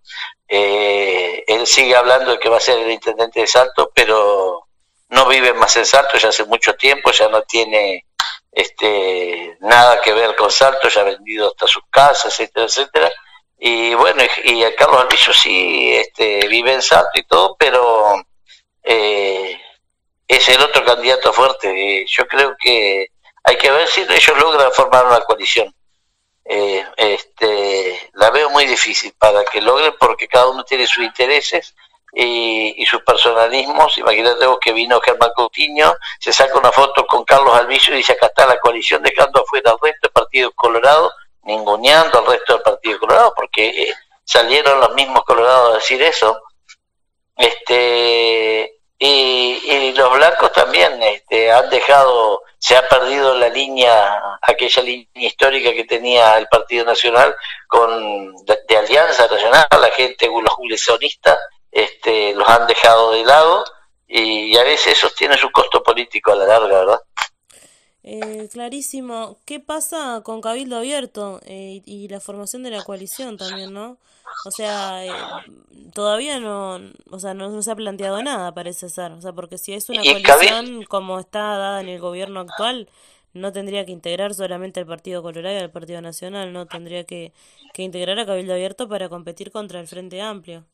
Eh, 0.47 1.43
él 1.47 1.67
sigue 1.67 1.95
hablando 1.95 2.31
de 2.31 2.39
que 2.39 2.49
va 2.49 2.57
a 2.57 2.59
ser 2.59 2.79
el 2.79 2.91
intendente 2.91 3.41
de 3.41 3.47
Salto, 3.47 3.91
pero 3.93 4.67
no 5.09 5.27
vive 5.27 5.53
más 5.53 5.75
en 5.77 5.85
Salto 5.85 6.17
ya 6.17 6.29
hace 6.29 6.45
mucho 6.45 6.75
tiempo, 6.75 7.11
ya 7.11 7.27
no 7.29 7.43
tiene 7.43 8.05
este, 8.51 9.57
nada 9.61 10.01
que 10.01 10.13
ver 10.13 10.35
con 10.35 10.51
Salto, 10.51 10.89
ya 10.89 11.01
ha 11.01 11.05
vendido 11.05 11.47
hasta 11.49 11.67
sus 11.67 11.83
casas, 11.89 12.33
etcétera, 12.39 12.65
etcétera. 12.65 13.11
Y 13.59 13.93
bueno, 13.93 14.23
y, 14.43 14.63
a 14.63 14.75
Carlos 14.75 15.01
Alvillo 15.01 15.33
sí 15.33 15.95
este, 15.95 16.47
vive 16.47 16.73
en 16.73 16.81
Salto 16.81 17.11
y 17.15 17.23
todo, 17.25 17.55
pero 17.57 18.15
eh, 18.83 19.59
es 20.27 20.49
el 20.49 20.61
otro 20.61 20.83
candidato 20.85 21.33
fuerte. 21.33 22.05
yo 22.07 22.27
creo 22.27 22.55
que 22.59 23.07
hay 23.43 23.57
que 23.57 23.71
ver 23.71 23.87
si 23.87 24.01
ellos 24.01 24.39
logran 24.39 24.71
formar 24.71 25.05
una 25.05 25.21
coalición. 25.21 25.73
Eh, 26.45 26.85
este, 26.97 28.09
la 28.13 28.29
veo 28.29 28.49
muy 28.49 28.65
difícil 28.65 29.13
para 29.17 29.45
que 29.45 29.61
logren 29.61 29.93
porque 29.97 30.27
cada 30.27 30.49
uno 30.49 30.63
tiene 30.65 30.85
sus 30.87 31.03
intereses 31.03 31.73
y, 32.13 32.85
sus 32.85 33.01
personalismos. 33.03 33.97
Imagínate 33.97 34.45
vos 34.45 34.59
que 34.61 34.73
vino 34.73 35.01
Germán 35.01 35.31
Coutinho, 35.35 35.93
se 36.19 36.31
saca 36.33 36.57
una 36.57 36.71
foto 36.71 37.05
con 37.07 37.23
Carlos 37.25 37.55
Alviso 37.55 37.91
y 37.93 37.97
dice 37.97 38.13
acá 38.13 38.27
está 38.27 38.45
la 38.45 38.59
coalición 38.59 39.01
dejando 39.01 39.41
afuera 39.41 39.71
al 39.71 39.79
resto 39.81 40.07
del 40.07 40.11
Partido 40.11 40.51
Colorado, 40.53 41.11
ninguneando 41.43 42.19
al 42.19 42.25
resto 42.27 42.53
del 42.53 42.61
Partido 42.61 42.99
Colorado, 42.99 43.33
porque 43.35 43.67
eh, 43.69 43.93
salieron 44.23 44.79
los 44.79 44.93
mismos 44.93 45.23
colorados 45.23 45.71
a 45.71 45.75
decir 45.75 46.01
eso. 46.01 46.39
Este, 47.35 48.79
y, 49.05 49.91
los 49.93 50.13
blancos 50.13 50.51
también 50.53 51.01
este, 51.03 51.51
han 51.51 51.69
dejado, 51.69 52.41
se 52.57 52.75
ha 52.77 52.87
perdido 52.87 53.37
la 53.37 53.49
línea, 53.49 54.37
aquella 54.41 54.81
línea 54.81 55.07
histórica 55.15 55.73
que 55.73 55.83
tenía 55.83 56.37
el 56.37 56.47
Partido 56.47 56.85
Nacional 56.85 57.35
con 57.67 58.33
de, 58.45 58.77
Alianza 58.77 59.27
Nacional, 59.27 59.67
la 59.71 59.91
gente, 59.91 60.27
los 60.27 60.53
julesonistas, 60.53 61.37
este, 61.71 62.33
los 62.33 62.47
han 62.47 62.65
dejado 62.65 63.11
de 63.11 63.25
lado 63.25 63.65
y, 64.07 64.55
a 64.55 64.63
veces 64.63 64.97
eso 64.97 65.09
tiene 65.09 65.37
su 65.37 65.51
costo 65.51 65.83
político 65.83 66.31
a 66.31 66.35
la 66.35 66.45
larga, 66.45 66.79
¿verdad? 66.79 67.01
Eh, 68.03 68.47
clarísimo. 68.51 69.37
¿Qué 69.45 69.59
pasa 69.59 70.21
con 70.23 70.39
Cabildo 70.39 70.77
Abierto 70.77 71.41
eh, 71.45 71.81
y 71.85 72.07
la 72.07 72.19
formación 72.19 72.63
de 72.63 72.71
la 72.71 72.83
coalición 72.83 73.37
también, 73.37 73.73
no? 73.73 73.97
O 74.45 74.51
sea, 74.51 75.05
eh, 75.05 75.11
todavía 75.93 76.39
no, 76.39 76.79
o 77.09 77.19
sea, 77.19 77.33
no, 77.33 77.61
se 77.61 77.71
ha 77.71 77.75
planteado 77.75 78.21
nada, 78.23 78.53
parece 78.53 78.89
ser. 78.89 79.11
O 79.13 79.21
sea, 79.21 79.33
porque 79.33 79.57
si 79.57 79.73
es 79.73 79.89
una 79.89 80.01
coalición 80.03 80.83
como 80.83 81.19
está 81.19 81.57
dada 81.57 81.81
en 81.81 81.89
el 81.89 81.99
gobierno 81.99 82.41
actual, 82.41 82.89
no 83.33 83.51
tendría 83.51 83.85
que 83.85 83.91
integrar 83.91 84.33
solamente 84.33 84.79
al 84.79 84.85
Partido 84.85 85.21
Colorado 85.23 85.55
y 85.55 85.59
al 85.59 85.71
Partido 85.71 86.01
Nacional, 86.01 86.53
no 86.53 86.67
tendría 86.67 87.03
que, 87.05 87.33
que 87.73 87.83
integrar 87.83 88.19
a 88.19 88.25
Cabildo 88.25 88.53
Abierto 88.53 88.87
para 88.87 89.09
competir 89.09 89.51
contra 89.51 89.79
el 89.79 89.87
Frente 89.87 90.21
Amplio 90.21 90.65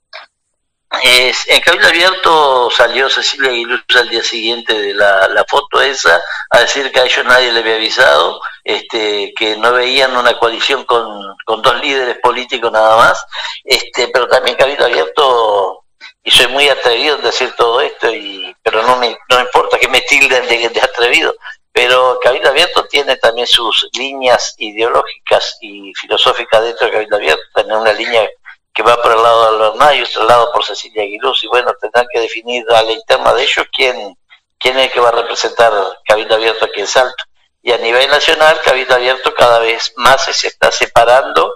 en 0.91 1.61
Cabildo 1.61 1.87
Abierto 1.87 2.69
salió 2.71 3.09
Cecilia 3.09 3.49
Aguiluz 3.49 3.83
al 3.95 4.09
día 4.09 4.23
siguiente 4.23 4.73
de 4.73 4.93
la, 4.93 5.45
foto 5.47 5.81
esa 5.81 6.21
a 6.49 6.59
decir 6.61 6.91
que 6.91 6.99
a 6.99 7.05
ellos 7.05 7.25
nadie 7.25 7.51
le 7.51 7.59
había 7.59 7.75
avisado, 7.75 8.41
este, 8.63 9.33
que 9.37 9.55
no 9.57 9.71
veían 9.73 10.15
una 10.17 10.37
coalición 10.37 10.83
con, 10.85 11.35
dos 11.45 11.81
líderes 11.81 12.17
políticos 12.21 12.71
nada 12.71 12.97
más, 12.97 13.25
este, 13.63 14.07
pero 14.07 14.27
también 14.27 14.57
Cabildo 14.57 14.85
Abierto, 14.85 15.85
y 16.23 16.31
soy 16.31 16.47
muy 16.47 16.67
atrevido 16.69 17.15
en 17.15 17.23
decir 17.23 17.53
todo 17.55 17.81
esto, 17.81 18.13
y, 18.13 18.55
pero 18.63 18.81
no 18.83 18.97
me, 18.97 19.17
no 19.29 19.39
importa 19.39 19.77
que 19.77 19.87
me 19.87 20.01
tilden 20.01 20.47
de, 20.47 20.69
de 20.69 20.81
atrevido, 20.81 21.35
pero 21.71 22.19
Cabildo 22.21 22.49
Abierto 22.49 22.85
tiene 22.85 23.15
también 23.17 23.47
sus 23.47 23.87
líneas 23.93 24.55
ideológicas 24.57 25.57
y 25.61 25.93
filosóficas 25.95 26.63
dentro 26.63 26.87
de 26.87 26.93
Cabildo 26.93 27.15
Abierto, 27.15 27.43
tiene 27.53 27.77
una 27.77 27.93
línea 27.93 28.27
que 28.73 28.83
va 28.83 29.01
por 29.01 29.11
el 29.11 29.21
lado 29.21 29.41
de 29.41 29.65
Albernaz 29.65 29.95
y 29.95 30.01
otro 30.01 30.23
lado 30.25 30.51
por 30.51 30.63
Cecilia 30.63 31.03
Aguiluz, 31.03 31.43
y 31.43 31.47
bueno, 31.47 31.71
tendrán 31.79 32.05
que 32.11 32.19
definir 32.19 32.65
a 32.71 32.83
la 32.83 32.91
interna 32.91 33.33
de 33.33 33.43
ellos 33.43 33.65
quién, 33.75 34.17
quién 34.57 34.77
es 34.77 34.87
el 34.87 34.91
que 34.91 34.99
va 34.99 35.09
a 35.09 35.13
representar 35.13 35.71
Cabildo 36.05 36.35
Abierto 36.35 36.65
aquí 36.65 36.81
en 36.81 36.87
Salto. 36.87 37.23
Y 37.61 37.71
a 37.71 37.77
nivel 37.77 38.09
nacional, 38.09 38.59
Cabildo 38.63 38.95
Abierto 38.95 39.33
cada 39.33 39.59
vez 39.59 39.93
más 39.97 40.23
se 40.23 40.47
está 40.47 40.71
separando 40.71 41.55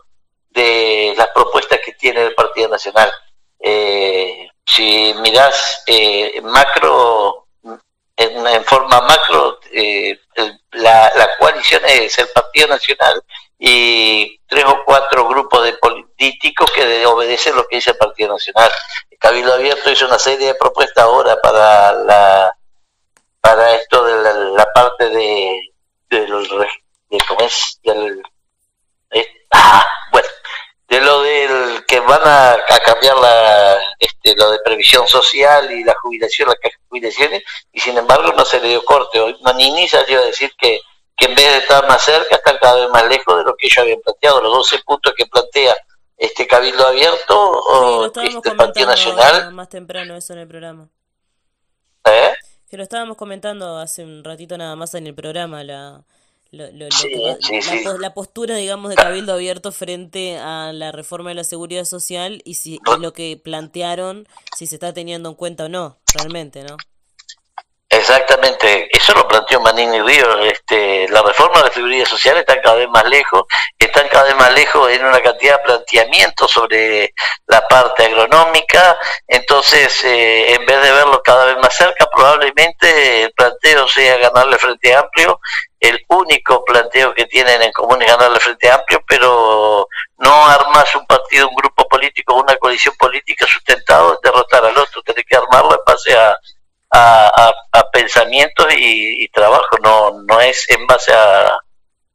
de 0.50 1.14
las 1.18 1.28
propuestas 1.30 1.80
que 1.84 1.94
tiene 1.94 2.26
el 2.26 2.36
Partido 2.36 2.70
Nacional. 2.70 3.12
Eh, 3.60 4.50
si 4.66 5.14
mirás 5.22 5.84
eh, 5.88 6.42
macro, 6.44 7.48
en, 8.16 8.66
forma 8.66 9.02
macro, 9.02 9.60
eh, 9.72 10.20
la, 10.72 11.12
la 11.16 11.38
coalición 11.38 11.82
es 11.86 12.18
el 12.20 12.28
Partido 12.30 12.68
Nacional 12.68 13.24
y 13.66 14.42
tres 14.46 14.66
o 14.66 14.84
cuatro 14.86 15.26
grupos 15.30 15.64
de 15.64 15.72
políticos 15.78 16.70
que 16.76 17.06
obedecen 17.06 17.56
lo 17.56 17.66
que 17.66 17.78
dice 17.78 17.92
el 17.92 17.98
Partido 17.98 18.34
Nacional. 18.34 18.70
El 19.10 19.18
Cabildo 19.18 19.54
Abierto 19.54 19.90
hizo 19.90 20.06
una 20.06 20.20
serie 20.20 20.48
de 20.48 20.56
propuestas 20.56 21.06
ahora 21.06 21.40
para 21.42 21.94
la 21.94 22.58
para 23.40 23.76
esto 23.76 24.04
de 24.04 24.52
la, 24.52 24.66
parte 24.74 25.08
de, 25.08 25.62
del 26.10 26.28
de, 27.10 27.18
¿cómo 27.26 27.40
es? 27.40 27.80
del 27.86 28.22
eh, 29.12 29.28
ah, 29.52 29.86
bueno 30.12 30.28
de 30.90 31.00
lo 31.00 31.22
del 31.22 31.86
que 31.86 32.02
van 32.02 32.22
a, 32.26 32.58
cambiar 32.86 33.18
la 33.18 33.78
este, 33.98 34.36
lo 34.36 34.52
de 34.52 34.60
previsión 34.60 35.08
social 35.08 35.72
y 35.72 35.86
la 35.86 35.96
jubilación 36.02 36.50
las 36.50 36.58
jubilaciones 36.90 37.44
y 37.72 37.80
sin 37.80 37.98
embargo 37.98 38.34
no 38.36 38.44
se 38.44 38.60
le 38.60 38.68
dio 38.70 38.84
corte 38.84 39.22
hoy 39.22 39.38
Manini 39.42 39.88
salió 39.88 40.20
a 40.20 40.26
decir 40.26 40.52
que 40.58 40.82
que 41.16 41.26
en 41.26 41.36
vez 41.36 41.46
de 41.46 41.58
estar 41.60 41.88
más 41.88 42.04
cerca 42.04 42.36
están 42.36 42.58
cada 42.60 42.82
vez 42.82 42.90
más 42.90 43.08
lejos 43.08 43.38
de 43.38 43.44
lo 43.44 43.56
que 43.56 43.68
ellos 43.68 43.78
habían 43.78 44.02
planteado, 44.02 44.42
los 44.42 44.54
12 44.54 44.80
puntos 44.86 45.14
que 45.16 45.26
plantea 45.26 45.76
este 46.18 46.48
Cabildo 46.48 46.88
Abierto 46.88 47.38
o 47.38 48.06
este 48.06 48.52
Partido 48.52 48.88
Nacional. 48.88 49.54
Más 49.54 49.70
temprano 49.70 50.16
eso 50.16 50.34
en 50.34 50.40
el 50.40 50.48
programa. 50.48 50.90
¿Eh? 52.06 52.34
Que 52.70 52.78
lo 52.78 52.84
estábamos 52.84 53.18
comentando 53.18 53.78
hace 53.78 54.04
un 54.04 54.24
ratito 54.24 54.58
nada 54.58 54.76
más 54.76 54.94
en 54.96 55.08
el 55.08 55.16
programa, 55.16 55.64
la, 55.64 56.04
la, 56.52 58.14
postura, 58.14 58.56
digamos, 58.56 58.90
de 58.90 58.96
Cabildo 58.96 59.34
Abierto 59.34 59.72
frente 59.72 60.38
a 60.38 60.72
la 60.74 60.92
reforma 60.92 61.30
de 61.30 61.36
la 61.36 61.44
seguridad 61.44 61.86
social 61.86 62.42
y 62.46 62.56
si 62.56 62.76
y 62.76 63.00
lo 63.00 63.14
que 63.14 63.40
plantearon, 63.44 64.28
si 64.56 64.68
se 64.68 64.76
está 64.76 64.94
teniendo 64.94 65.30
en 65.30 65.36
cuenta 65.36 65.66
o 65.66 65.70
no, 65.70 65.98
realmente, 66.16 66.64
¿no? 66.64 66.78
Exactamente, 68.04 68.90
eso 68.92 69.14
lo 69.14 69.26
planteó 69.26 69.62
Manini 69.62 70.02
Río. 70.02 70.38
Este, 70.40 71.08
la 71.08 71.22
reforma 71.22 71.60
de 71.60 71.70
la 71.70 71.74
seguridad 71.74 72.06
social 72.06 72.36
está 72.36 72.62
cada 72.62 72.76
vez 72.76 72.90
más 72.90 73.06
lejos, 73.06 73.44
están 73.80 74.10
cada 74.10 74.26
vez 74.26 74.36
más 74.36 74.54
lejos 74.54 74.92
en 74.92 75.06
una 75.06 75.22
cantidad 75.22 75.58
de 75.58 75.64
planteamientos 75.64 76.52
sobre 76.52 77.14
la 77.48 77.66
parte 77.66 78.04
agronómica. 78.04 79.00
Entonces, 79.26 80.04
eh, 80.04 80.54
en 80.54 80.66
vez 80.66 80.82
de 80.82 80.92
verlo 80.92 81.22
cada 81.24 81.46
vez 81.46 81.56
más 81.60 81.74
cerca, 81.78 82.06
probablemente 82.14 83.24
el 83.24 83.32
planteo 83.32 83.88
sea 83.88 84.18
ganarle 84.18 84.58
Frente 84.58 84.94
Amplio. 84.94 85.40
El 85.80 86.04
único 86.10 86.66
planteo 86.66 87.14
que 87.14 87.26
tienen 87.26 87.62
en 87.62 87.72
común 87.72 88.02
es 88.02 88.08
ganarle 88.10 88.42
Frente 88.42 88.70
Amplio, 88.70 89.02
pero 89.08 89.88
no 90.18 90.46
armas 90.46 90.94
un 90.96 91.06
partido, 91.06 91.48
un 91.48 91.56
grupo 91.56 91.88
político, 91.88 92.34
una 92.34 92.58
coalición 92.58 92.96
política 92.98 93.46
sustentado 93.48 94.12
en 94.12 94.18
derrotar 94.24 94.66
al 94.66 94.78
otro. 94.78 95.02
Tiene 95.04 95.24
que 95.24 95.38
armarlo 95.38 95.72
en 95.72 95.86
base 95.86 96.14
a 96.14 96.36
a, 96.94 97.54
pensamientos 97.92 98.68
y, 98.76 99.28
trabajo, 99.30 99.78
no, 99.84 100.24
no 100.24 100.42
es 100.42 100.70
en 100.70 100.86
base 100.88 101.14
a, 101.14 101.58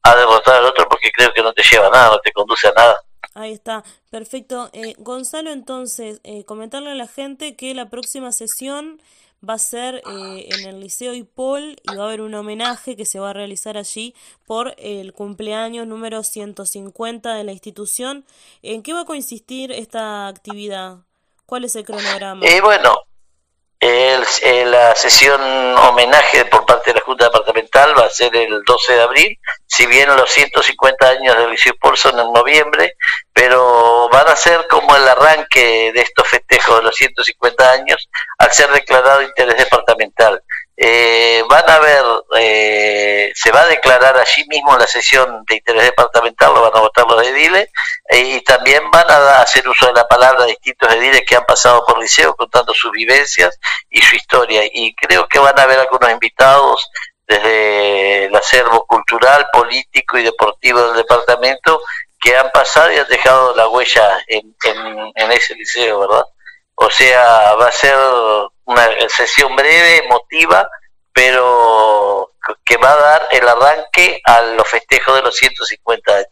a 0.03 0.15
derrotar 0.15 0.55
al 0.55 0.65
otro 0.65 0.87
porque 0.89 1.11
creo 1.11 1.33
que 1.33 1.41
no 1.41 1.53
te 1.53 1.63
lleva 1.63 1.87
a 1.87 1.91
nada, 1.91 2.09
no 2.11 2.19
te 2.19 2.31
conduce 2.31 2.67
a 2.67 2.73
nada. 2.73 2.99
Ahí 3.33 3.53
está, 3.53 3.83
perfecto. 4.09 4.69
Eh, 4.73 4.95
Gonzalo, 4.97 5.51
entonces, 5.51 6.19
eh, 6.23 6.43
comentarle 6.45 6.91
a 6.91 6.95
la 6.95 7.07
gente 7.07 7.55
que 7.55 7.73
la 7.73 7.89
próxima 7.89 8.31
sesión 8.31 9.01
va 9.47 9.53
a 9.53 9.59
ser 9.59 9.95
eh, 9.95 10.49
en 10.49 10.67
el 10.67 10.81
Liceo 10.81 11.13
Ipol 11.13 11.77
y 11.83 11.95
va 11.95 12.03
a 12.03 12.07
haber 12.07 12.21
un 12.21 12.33
homenaje 12.33 12.95
que 12.95 13.05
se 13.05 13.19
va 13.19 13.29
a 13.29 13.33
realizar 13.33 13.77
allí 13.77 14.13
por 14.45 14.75
el 14.77 15.13
cumpleaños 15.13 15.87
número 15.87 16.23
150 16.23 17.35
de 17.35 17.43
la 17.43 17.51
institución. 17.51 18.25
¿En 18.61 18.83
qué 18.83 18.93
va 18.93 19.01
a 19.01 19.05
consistir 19.05 19.71
esta 19.71 20.27
actividad? 20.27 20.97
¿Cuál 21.45 21.63
es 21.63 21.75
el 21.75 21.85
cronograma? 21.85 22.45
Eh, 22.45 22.61
bueno, 22.61 22.95
el, 23.79 24.25
eh, 24.43 24.65
la 24.65 24.93
sesión 24.95 25.41
homenaje 25.77 26.43
por 26.45 26.65
parte 26.65 26.91
de 26.91 26.99
la 26.99 27.05
Junta 27.05 27.25
Departamental 27.25 27.97
va 27.97 28.05
a 28.05 28.09
ser 28.09 28.35
el 28.35 28.61
12 28.63 28.93
de 28.93 29.01
abril, 29.01 29.39
si 29.67 29.85
bien 29.85 30.13
los 30.17 30.29
150 30.31 31.07
años 31.07 31.37
del 31.37 31.51
Liceo 31.51 31.73
Por 31.79 31.97
son 31.97 32.19
en 32.19 32.33
noviembre, 32.33 32.95
pero 33.31 34.09
van 34.11 34.27
a 34.27 34.35
ser 34.35 34.67
como 34.69 34.95
el 34.95 35.07
arranque 35.07 35.91
de 35.93 36.01
estos 36.01 36.27
festejos 36.27 36.77
de 36.77 36.83
los 36.83 36.95
150 36.95 37.71
años 37.71 38.09
al 38.37 38.51
ser 38.51 38.69
declarado 38.71 39.21
interés 39.21 39.57
departamental. 39.57 40.43
Eh, 40.81 41.43
van 41.49 41.69
a 41.69 41.75
haber 41.75 42.05
eh, 42.37 43.19
eh, 43.29 43.31
se 43.35 43.51
va 43.51 43.61
a 43.61 43.67
declarar 43.67 44.17
allí 44.17 44.45
mismo 44.47 44.77
la 44.77 44.87
sesión 44.87 45.43
de 45.45 45.55
interés 45.55 45.83
departamental, 45.83 46.53
lo 46.53 46.61
van 46.61 46.75
a 46.75 46.79
votar 46.79 47.05
los 47.05 47.21
ediles, 47.25 47.69
y 48.11 48.41
también 48.41 48.89
van 48.91 49.09
a 49.09 49.41
hacer 49.41 49.67
uso 49.67 49.87
de 49.87 49.93
la 49.93 50.07
palabra 50.07 50.45
distintos 50.45 50.93
ediles 50.93 51.23
que 51.27 51.35
han 51.35 51.45
pasado 51.45 51.83
por 51.85 51.99
liceo 51.99 52.35
contando 52.35 52.73
sus 52.73 52.91
vivencias 52.91 53.57
y 53.89 54.01
su 54.01 54.15
historia. 54.15 54.61
Y 54.71 54.93
creo 54.95 55.27
que 55.27 55.39
van 55.39 55.57
a 55.59 55.63
haber 55.63 55.79
algunos 55.79 56.09
invitados 56.09 56.89
desde 57.27 58.25
el 58.25 58.35
acervo 58.35 58.85
cultural, 58.87 59.47
político 59.53 60.17
y 60.17 60.23
deportivo 60.23 60.81
del 60.81 60.97
departamento 60.97 61.81
que 62.19 62.35
han 62.35 62.49
pasado 62.51 62.91
y 62.91 62.97
han 62.97 63.07
dejado 63.07 63.55
la 63.55 63.67
huella 63.67 64.23
en, 64.27 64.55
en, 65.15 65.31
ese 65.31 65.55
liceo, 65.55 65.99
¿verdad? 65.99 66.25
O 66.75 66.89
sea, 66.89 67.55
va 67.55 67.67
a 67.67 67.71
ser 67.71 67.95
una 68.69 68.87
sesión 69.09 69.55
breve, 69.55 70.05
emotiva, 70.05 70.69
pero 71.11 72.33
que 72.63 72.77
va 72.77 72.91
a 72.91 72.95
dar 72.95 73.27
el 73.31 73.47
arranque 73.47 74.21
a 74.23 74.41
los 74.41 74.67
festejos 74.67 75.15
de 75.15 75.21
los 75.23 75.35
150 75.35 76.15
años. 76.15 76.27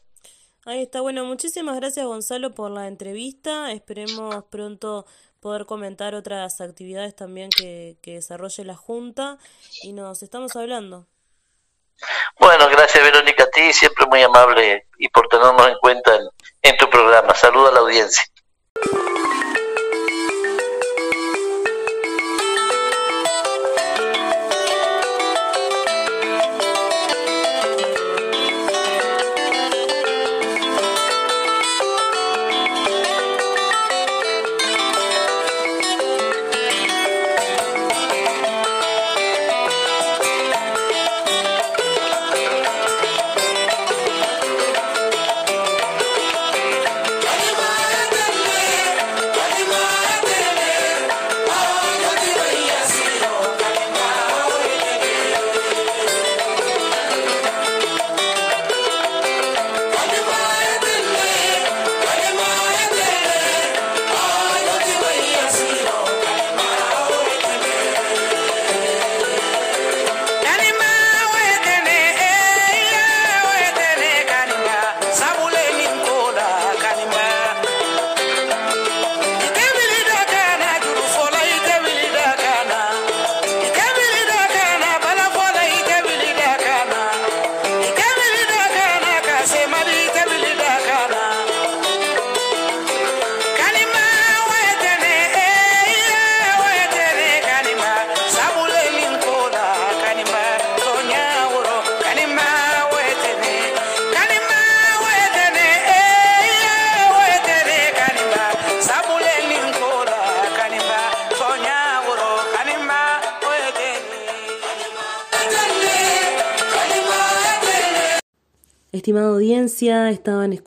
Ahí 0.65 0.84
está, 0.84 1.02
bueno, 1.02 1.26
muchísimas 1.26 1.78
gracias 1.78 2.06
Gonzalo 2.06 2.54
por 2.54 2.69
la 2.71 2.88
entrevista, 2.88 3.71
esperemos 3.71 4.43
pronto 4.52 5.06
poder 5.39 5.65
comentar 5.65 6.13
otras 6.13 6.62
actividades 6.62 7.15
también 7.15 7.50
que, 7.50 7.97
que 8.02 8.15
desarrolle 8.15 8.65
la 8.65 8.76
Junta 8.76 9.38
y 9.82 9.93
nos 9.93 10.21
estamos 10.21 10.56
hablando. 10.56 11.08
Bueno, 12.39 12.67
gracias 12.69 13.04
Verónica 13.04 13.45
a 13.45 13.50
ti, 13.50 13.73
siempre 13.73 14.06
muy 14.06 14.21
amable 14.21 14.88
y 15.00 15.08
por 15.10 15.28
tenernos 15.28 15.67
en 15.67 15.78
cuenta 15.80 16.15
en, 16.15 16.28
en 16.62 16.78
tu 16.78 16.88
programa. 16.89 17.34
Saluda 17.34 17.69
a 17.69 17.71
la 17.71 17.80
audiencia. 17.80 18.23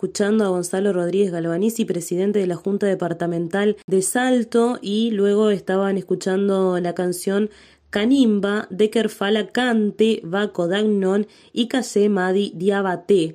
Escuchando 0.01 0.47
a 0.47 0.49
Gonzalo 0.49 0.95
Rodríguez 0.95 1.31
Galvanici, 1.31 1.85
presidente 1.85 2.39
de 2.39 2.47
la 2.47 2.57
Junta 2.57 2.87
Departamental 2.87 3.77
de 3.87 4.01
Salto, 4.01 4.79
y 4.81 5.11
luego 5.11 5.51
estaban 5.51 5.99
escuchando 5.99 6.81
la 6.81 6.95
canción 6.95 7.51
Canimba 7.91 8.67
de 8.71 8.89
Kerfala 8.89 9.49
Cante, 9.49 10.23
Baco 10.25 10.69
Dagnon 10.69 11.27
y 11.53 11.69
Kase 11.69 12.09
Madi 12.09 12.51
Diabate. 12.55 13.35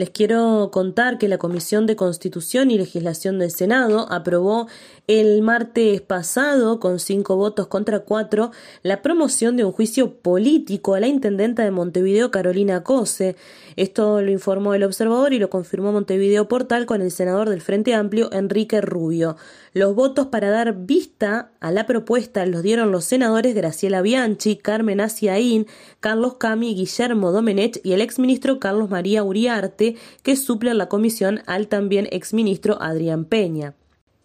Les 0.00 0.08
quiero 0.08 0.70
contar 0.72 1.18
que 1.18 1.28
la 1.28 1.36
Comisión 1.36 1.84
de 1.84 1.94
Constitución 1.94 2.70
y 2.70 2.78
Legislación 2.78 3.38
del 3.38 3.50
Senado 3.50 4.10
aprobó 4.10 4.66
el 5.06 5.42
martes 5.42 6.00
pasado, 6.00 6.80
con 6.80 7.00
cinco 7.00 7.36
votos 7.36 7.66
contra 7.66 7.98
cuatro, 7.98 8.50
la 8.82 9.02
promoción 9.02 9.58
de 9.58 9.64
un 9.64 9.72
juicio 9.72 10.14
político 10.14 10.94
a 10.94 11.00
la 11.00 11.06
intendenta 11.06 11.64
de 11.64 11.70
Montevideo, 11.70 12.30
Carolina 12.30 12.82
Cose. 12.82 13.36
Esto 13.76 14.22
lo 14.22 14.30
informó 14.30 14.72
el 14.72 14.84
observador 14.84 15.34
y 15.34 15.38
lo 15.38 15.50
confirmó 15.50 15.92
Montevideo 15.92 16.48
Portal 16.48 16.86
con 16.86 17.02
el 17.02 17.10
senador 17.10 17.50
del 17.50 17.60
Frente 17.60 17.92
Amplio, 17.92 18.32
Enrique 18.32 18.80
Rubio. 18.80 19.36
Los 19.72 19.94
votos 19.94 20.26
para 20.26 20.50
dar 20.50 20.76
vista 20.86 21.52
a 21.60 21.70
la 21.70 21.86
propuesta 21.86 22.44
los 22.46 22.62
dieron 22.62 22.90
los 22.90 23.04
senadores 23.04 23.54
Graciela 23.54 24.02
Bianchi, 24.02 24.56
Carmen 24.56 25.00
Asiaín, 25.00 25.66
Carlos 26.00 26.34
Cami, 26.34 26.74
Guillermo 26.74 27.30
Domenech 27.30 27.80
y 27.84 27.92
el 27.92 28.00
exministro 28.00 28.58
Carlos 28.58 28.90
María 28.90 29.22
Uriarte, 29.22 29.89
que 30.22 30.36
suple 30.36 30.74
la 30.74 30.88
comisión 30.88 31.42
al 31.46 31.68
también 31.68 32.08
exministro 32.10 32.80
Adrián 32.80 33.24
Peña. 33.24 33.74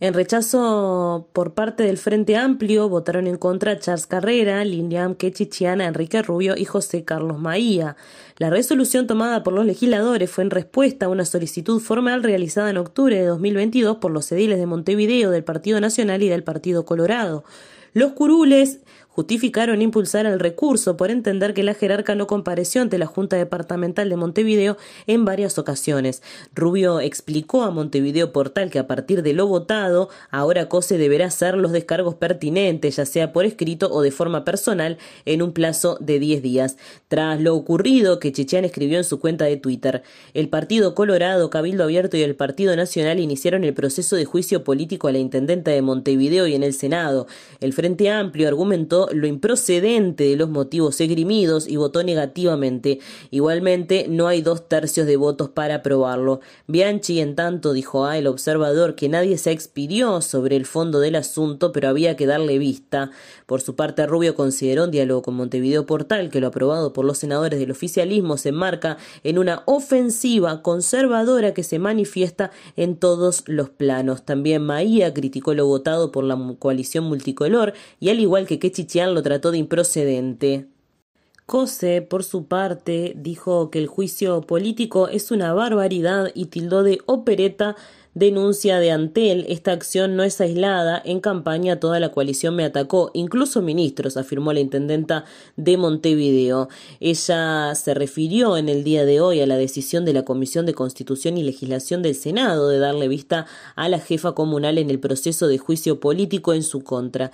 En 0.02 0.14
rechazo 0.14 1.30
por 1.32 1.54
parte 1.54 1.84
del 1.84 1.98
Frente 1.98 2.36
Amplio 2.36 2.90
votaron 2.90 3.28
en 3.28 3.38
contra 3.38 3.80
Charles 3.80 4.08
Carrera, 4.08 4.66
Lilian 4.66 5.16
Quechichiana, 5.16 5.86
Enrique 5.86 6.22
Rubio 6.22 6.56
y 6.58 6.66
José 6.66 7.06
Carlos 7.06 7.40
Maía. 7.40 7.96
La 8.38 8.50
resolución 8.50 9.08
tomada 9.08 9.42
por 9.42 9.54
los 9.54 9.66
legisladores 9.66 10.30
fue 10.30 10.44
en 10.44 10.50
respuesta 10.50 11.06
a 11.06 11.10
una 11.10 11.24
solicitud 11.24 11.80
formal 11.80 12.24
realizada 12.24 12.70
en 12.70 12.78
octubre 12.78 13.16
de 13.16 13.26
2022 13.26 13.98
por 13.98 14.12
los 14.12 14.30
ediles 14.34 14.60
de 14.60 14.66
Montevideo 14.66 15.32
del 15.32 15.46
Partido 15.46 15.80
Nacional 15.80 16.22
y 16.24 16.28
del 16.28 16.44
Partido 16.44 16.84
Colorado. 16.84 17.46
Los 17.94 18.12
curules 18.12 18.82
justificaron 19.16 19.82
impulsar 19.82 20.26
el 20.26 20.42
recurso 20.42 20.98
por 20.98 21.10
entender 21.10 21.54
que 21.54 21.64
la 21.64 21.74
jerarca 21.74 22.16
no 22.16 22.28
compareció 22.28 22.82
ante 22.82 22.98
la 22.98 23.06
Junta 23.06 23.38
Departamental 23.38 24.10
de 24.10 24.18
Montevideo 24.18 24.76
en 25.08 25.24
varias 25.24 25.58
ocasiones. 25.58 26.22
Rubio 26.54 27.00
explicó 27.00 27.64
a 27.64 27.72
Montevideo 27.72 28.34
Portal 28.34 28.70
que 28.70 28.78
a 28.78 28.88
partir 28.88 29.24
de 29.24 29.32
lo 29.32 29.48
votado, 29.48 30.10
ahora 30.32 30.68
COSE 30.68 30.98
deberá 30.98 31.28
hacer 31.28 31.56
los 31.56 31.72
descargos 31.72 32.16
pertinentes, 32.16 32.98
ya 32.98 33.06
sea 33.06 33.32
por 33.32 33.46
escrito 33.46 33.90
o 33.90 34.02
de 34.02 34.12
forma 34.12 34.44
personal, 34.44 34.98
en 35.24 35.42
un 35.42 35.54
plazo 35.54 35.98
de 36.02 36.20
10 36.20 36.42
días. 36.42 36.78
Tras 37.08 37.40
lo 37.40 37.56
ocurrido 37.56 38.20
que 38.20 38.34
Chechean 38.34 38.66
escribió 38.66 38.98
en 38.98 39.06
su 39.06 39.22
cuenta 39.22 39.46
de 39.46 39.56
Twitter, 39.56 40.04
el 40.34 40.50
Partido 40.50 40.94
Colorado, 40.94 41.50
Cabildo 41.50 41.86
Abierto 41.86 42.18
y 42.18 42.22
el 42.22 42.36
Partido 42.36 42.76
Nacional 42.76 43.22
iniciaron 43.22 43.64
el 43.64 43.74
proceso 43.74 44.18
de 44.18 44.26
juicio 44.26 44.66
político 44.66 45.08
a 45.08 45.14
la 45.14 45.20
intendenta 45.20 45.72
de 45.72 45.82
Montevideo 45.82 46.48
y 46.48 46.56
en 46.56 46.64
el 46.64 46.74
Senado. 46.74 47.28
El 47.62 47.72
Frente 47.72 48.10
Amplio 48.10 48.50
argumentó 48.50 49.05
lo 49.12 49.28
improcedente 49.28 50.26
de 50.26 50.36
los 50.36 50.50
motivos 50.50 51.00
esgrimidos 51.02 51.68
y 51.68 51.78
votó 51.78 52.04
negativamente. 52.04 53.00
Igualmente, 53.32 54.08
no 54.10 54.28
hay 54.28 54.42
dos 54.42 54.68
tercios 54.68 55.08
de 55.08 55.18
votos 55.18 55.50
para 55.50 55.76
aprobarlo. 55.76 56.42
Bianchi, 56.68 57.20
en 57.20 57.36
tanto, 57.36 57.74
dijo 57.74 58.06
a 58.06 58.18
El 58.18 58.28
Observador 58.28 58.96
que 58.96 59.10
nadie 59.10 59.38
se 59.38 59.52
expidió 59.52 60.22
sobre 60.22 60.56
el 60.56 60.66
fondo 60.66 61.00
del 61.00 61.16
asunto, 61.16 61.72
pero 61.72 61.90
había 61.90 62.16
que 62.16 62.26
darle 62.26 62.58
vista. 62.58 63.12
Por 63.46 63.62
su 63.62 63.76
parte, 63.76 64.06
Rubio 64.08 64.36
consideró 64.36 64.86
un 64.86 64.92
diálogo 64.92 65.22
con 65.22 65.36
Montevideo 65.36 65.86
Portal 65.86 66.30
que 66.30 66.42
lo 66.42 66.48
aprobado 66.48 66.94
por 66.94 67.06
los 67.06 67.18
senadores 67.18 67.60
del 67.60 67.72
oficialismo 67.72 68.38
se 68.38 68.50
enmarca 68.50 68.98
en 69.24 69.38
una 69.38 69.64
ofensiva 69.66 70.62
conservadora 70.62 71.54
que 71.54 71.64
se 71.64 71.80
manifiesta 71.80 72.52
en 72.76 72.96
todos 72.98 73.44
los 73.46 73.70
planos. 73.70 74.26
También 74.26 74.64
Maía 74.64 75.14
criticó 75.14 75.54
lo 75.54 75.66
votado 75.66 76.12
por 76.12 76.24
la 76.24 76.38
coalición 76.60 77.06
multicolor 77.06 77.74
y 78.00 78.10
al 78.10 78.20
igual 78.20 78.48
que 78.48 78.60
Lo 78.96 79.22
trató 79.22 79.52
de 79.52 79.58
improcedente. 79.58 80.68
Cose, 81.46 82.02
por 82.02 82.24
su 82.24 82.46
parte, 82.46 83.14
dijo 83.18 83.70
que 83.70 83.80
el 83.80 83.88
juicio 83.88 84.42
político 84.42 85.10
es 85.10 85.32
una 85.32 85.54
barbaridad 85.54 86.32
y 86.34 86.46
tildó 86.46 86.82
de 86.82 87.00
opereta 87.06 87.76
denuncia 88.14 88.80
de 88.80 88.92
Antel. 88.92 89.46
Esta 89.50 89.74
acción 89.74 90.16
no 90.16 90.24
es 90.24 90.40
aislada. 90.40 91.02
En 91.04 91.20
campaña 91.20 91.80
toda 91.80 92.00
la 92.00 92.12
coalición 92.12 92.56
me 92.56 92.64
atacó, 92.64 93.12
incluso 93.14 93.62
ministros, 93.62 94.16
afirmó 94.16 94.54
la 94.54 94.62
intendenta 94.62 95.26
de 95.58 95.76
Montevideo. 95.76 96.70
Ella 97.02 97.76
se 97.76 97.94
refirió 97.94 98.56
en 98.56 98.70
el 98.70 98.86
día 98.86 99.04
de 99.04 99.20
hoy 99.20 99.42
a 99.42 99.46
la 99.46 99.58
decisión 99.58 100.06
de 100.06 100.14
la 100.14 100.24
Comisión 100.24 100.66
de 100.66 100.74
Constitución 100.74 101.38
y 101.38 101.44
Legislación 101.44 102.02
del 102.02 102.16
Senado 102.16 102.70
de 102.70 102.80
darle 102.80 103.10
vista 103.10 103.46
a 103.76 103.90
la 103.90 104.00
jefa 104.00 104.32
comunal 104.32 104.78
en 104.78 104.90
el 104.90 105.02
proceso 105.02 105.48
de 105.48 105.58
juicio 105.58 106.00
político 106.00 106.54
en 106.54 106.64
su 106.64 106.82
contra. 106.82 107.32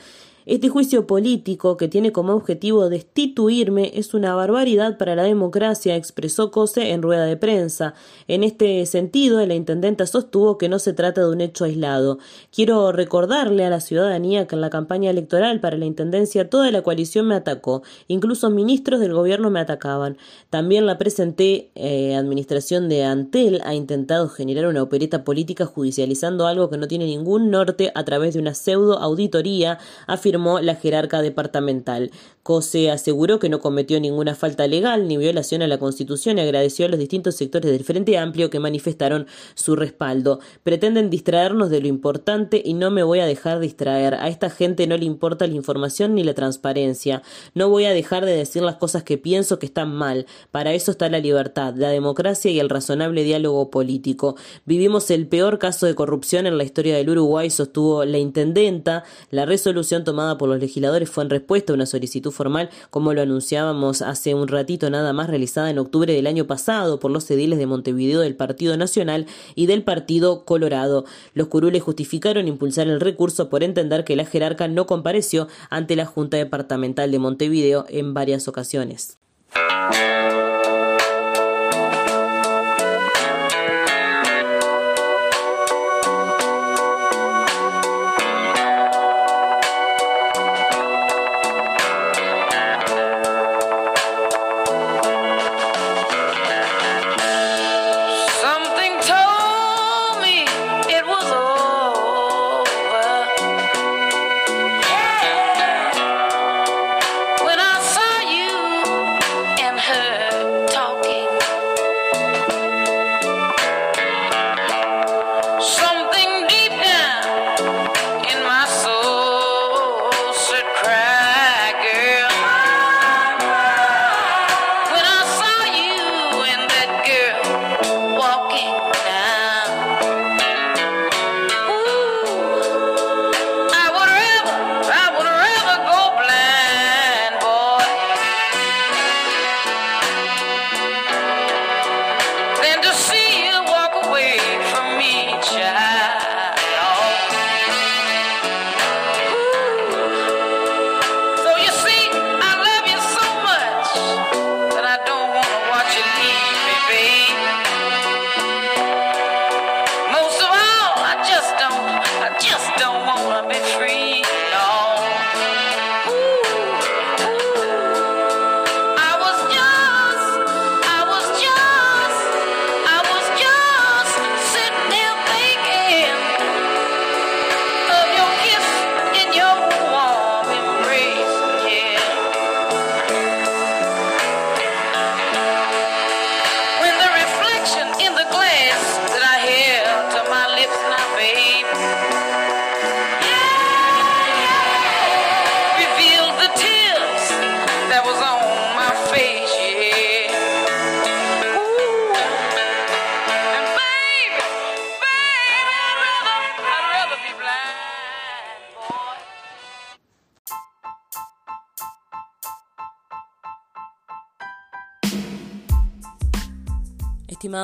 Este 0.48 0.70
juicio 0.70 1.06
político, 1.06 1.78
que 1.78 1.88
tiene 1.88 2.12
como 2.12 2.34
objetivo 2.34 2.90
destituirme, 2.90 3.92
es 3.94 4.16
una 4.16 4.34
barbaridad 4.34 4.98
para 4.98 5.16
la 5.16 5.22
democracia, 5.22 5.96
expresó 5.96 6.50
Cose 6.50 6.92
en 6.92 7.04
rueda 7.04 7.26
de 7.26 7.38
prensa. 7.38 7.94
En 8.28 8.44
este 8.44 8.84
sentido, 8.88 9.46
la 9.46 9.54
intendenta 9.54 10.08
sostuvo 10.08 10.58
que 10.58 10.68
no 10.68 10.80
se 10.80 10.94
trata 10.94 11.22
de 11.22 11.30
un 11.30 11.42
hecho 11.42 11.66
aislado. 11.66 12.18
Quiero 12.52 12.92
recordarle 12.92 13.66
a 13.66 13.70
la 13.70 13.82
ciudadanía 13.82 14.48
que 14.48 14.56
en 14.56 14.62
la 14.62 14.72
campaña 14.72 15.12
electoral 15.12 15.60
para 15.60 15.78
la 15.78 15.86
intendencia 15.86 16.50
toda 16.50 16.72
la 16.72 16.82
coalición 16.82 17.28
me 17.28 17.36
atacó, 17.36 17.84
incluso 18.08 18.50
ministros 18.50 19.00
del 19.00 19.14
gobierno 19.14 19.52
me 19.52 19.60
atacaban. 19.60 20.18
También 20.50 20.88
la 20.88 20.98
presenté, 20.98 21.70
eh, 21.76 22.16
administración 22.16 22.90
de 22.90 23.04
Antel 23.04 23.62
ha 23.64 23.76
intentado 23.76 24.28
generar 24.28 24.66
una 24.66 24.82
opereta 24.82 25.24
política 25.24 25.68
judicializando 25.68 26.48
algo 26.48 26.72
que 26.72 26.78
no 26.78 26.88
tiene 26.88 27.06
ningún 27.06 27.52
norte 27.52 27.92
a 27.94 28.04
través 28.06 28.34
de 28.34 28.40
una 28.40 28.56
pseudo 28.56 28.98
auditoría, 28.98 29.78
afirmó 30.32 30.62
la 30.62 30.76
jerarca 30.76 31.22
departamental. 31.22 32.10
Cose 32.44 32.90
aseguró 32.90 33.38
que 33.40 33.50
no 33.50 33.60
cometió 33.60 34.00
ninguna 34.00 34.34
falta 34.34 34.68
legal 34.68 35.08
ni 35.08 35.18
violación 35.18 35.62
a 35.62 35.68
la 35.68 35.78
Constitución 35.78 36.38
y 36.38 36.42
agradeció 36.42 36.86
a 36.86 36.90
los 36.90 37.00
distintos 37.00 37.36
sectores 37.36 37.72
del 37.72 37.84
Frente 37.84 38.18
Amplio 38.18 38.50
que 38.50 38.60
manifestaron 38.60 39.28
su 39.54 39.76
respaldo. 39.76 40.40
Pretenden 40.64 41.10
distraernos 41.10 41.70
de 41.70 41.82
lo 41.82 41.88
importante 41.88 42.62
y 42.64 42.74
no 42.74 42.90
me 42.90 43.04
voy 43.04 43.20
a 43.20 43.26
dejar 43.26 43.60
distraer. 43.60 44.16
A 44.16 44.28
esta 44.28 44.50
gente 44.50 44.88
no 44.88 44.98
le 44.98 45.06
importa 45.06 45.46
la 45.46 45.54
información 45.54 46.16
ni 46.16 46.24
la 46.24 46.34
transparencia. 46.34 47.22
No 47.54 47.70
voy 47.70 47.86
a 47.86 47.94
dejar 47.94 48.26
de 48.26 48.36
decir 48.36 48.64
las 48.64 48.78
cosas 48.78 49.04
que 49.04 49.18
pienso 49.18 49.60
que 49.60 49.68
están 49.68 49.94
mal. 49.94 50.26
Para 50.50 50.74
eso 50.74 50.92
está 50.92 51.10
la 51.10 51.20
libertad, 51.20 51.76
la 51.76 51.90
democracia 51.90 52.50
y 52.50 52.60
el 52.60 52.70
razonable 52.70 53.24
diálogo 53.24 53.70
político. 53.70 54.36
Vivimos 54.66 55.12
el 55.12 55.28
peor 55.28 55.60
caso 55.60 55.86
de 55.86 55.96
corrupción 55.96 56.48
en 56.48 56.58
la 56.58 56.64
historia 56.64 56.96
del 56.96 57.10
Uruguay, 57.10 57.50
sostuvo 57.50 58.04
la 58.06 58.18
intendenta. 58.18 59.04
La 59.30 59.46
resolución 59.46 60.04
tomada 60.04 60.38
por 60.38 60.50
los 60.50 60.60
legisladores 60.60 61.10
fue 61.10 61.24
en 61.24 61.30
respuesta 61.30 61.74
a 61.74 61.76
una 61.76 61.86
formal, 62.32 62.70
como 62.90 63.14
lo 63.14 63.22
anunciábamos 63.22 64.02
hace 64.02 64.34
un 64.34 64.48
ratito 64.48 64.90
nada 64.90 65.14
más, 65.14 65.30
realizada 65.30 65.70
en 65.70 65.80
octubre 65.80 66.14
del 66.14 66.28
año 66.28 66.48
pasado 66.48 67.00
por 67.00 67.12
los 67.12 67.30
ediles 67.30 67.60
de 67.60 67.68
Montevideo 67.68 68.22
del 68.22 68.36
Partido 68.36 68.76
Nacional 68.78 69.26
y 69.56 69.66
del 69.66 69.84
Partido 69.84 70.46
Colorado. 70.46 71.06
Los 71.34 71.48
curules 71.48 71.84
justificaron 71.84 72.48
impulsar 72.48 72.88
el 72.88 73.00
recurso 73.00 73.50
por 73.50 73.64
entender 73.64 74.04
que 74.04 74.16
la 74.16 74.26
jerarca 74.26 74.68
no 74.68 74.86
compareció 74.86 75.48
ante 75.70 75.96
la 75.96 76.06
Junta 76.06 76.38
Departamental 76.38 77.12
de 77.12 77.20
Montevideo 77.20 77.86
en 77.90 78.14
varias 78.14 78.48
ocasiones. 78.48 79.18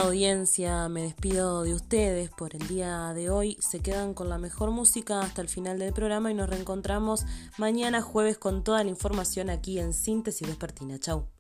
Audiencia, 0.02 0.88
me 0.90 1.02
despido 1.02 1.64
de 1.64 1.74
ustedes 1.74 2.30
por 2.30 2.56
el 2.56 2.68
día 2.68 3.14
de 3.14 3.30
hoy. 3.30 3.58
Se 3.60 3.80
quedan 3.80 4.14
con 4.14 4.30
la 4.30 4.38
mejor 4.38 4.72
música 4.72 5.22
hasta 5.22 5.42
el 5.42 5.50
final 5.50 5.80
del 5.80 5.94
programa 5.94 6.32
y 6.32 6.34
nos 6.34 6.50
reencontramos 6.50 7.26
mañana 7.58 8.02
jueves 8.02 8.38
con 8.38 8.64
toda 8.64 8.84
la 8.84 8.90
información 8.90 9.50
aquí 9.50 9.80
en 9.80 9.94
Síntesis 9.94 10.48
Vespertina. 10.48 11.00
Chau. 11.00 11.37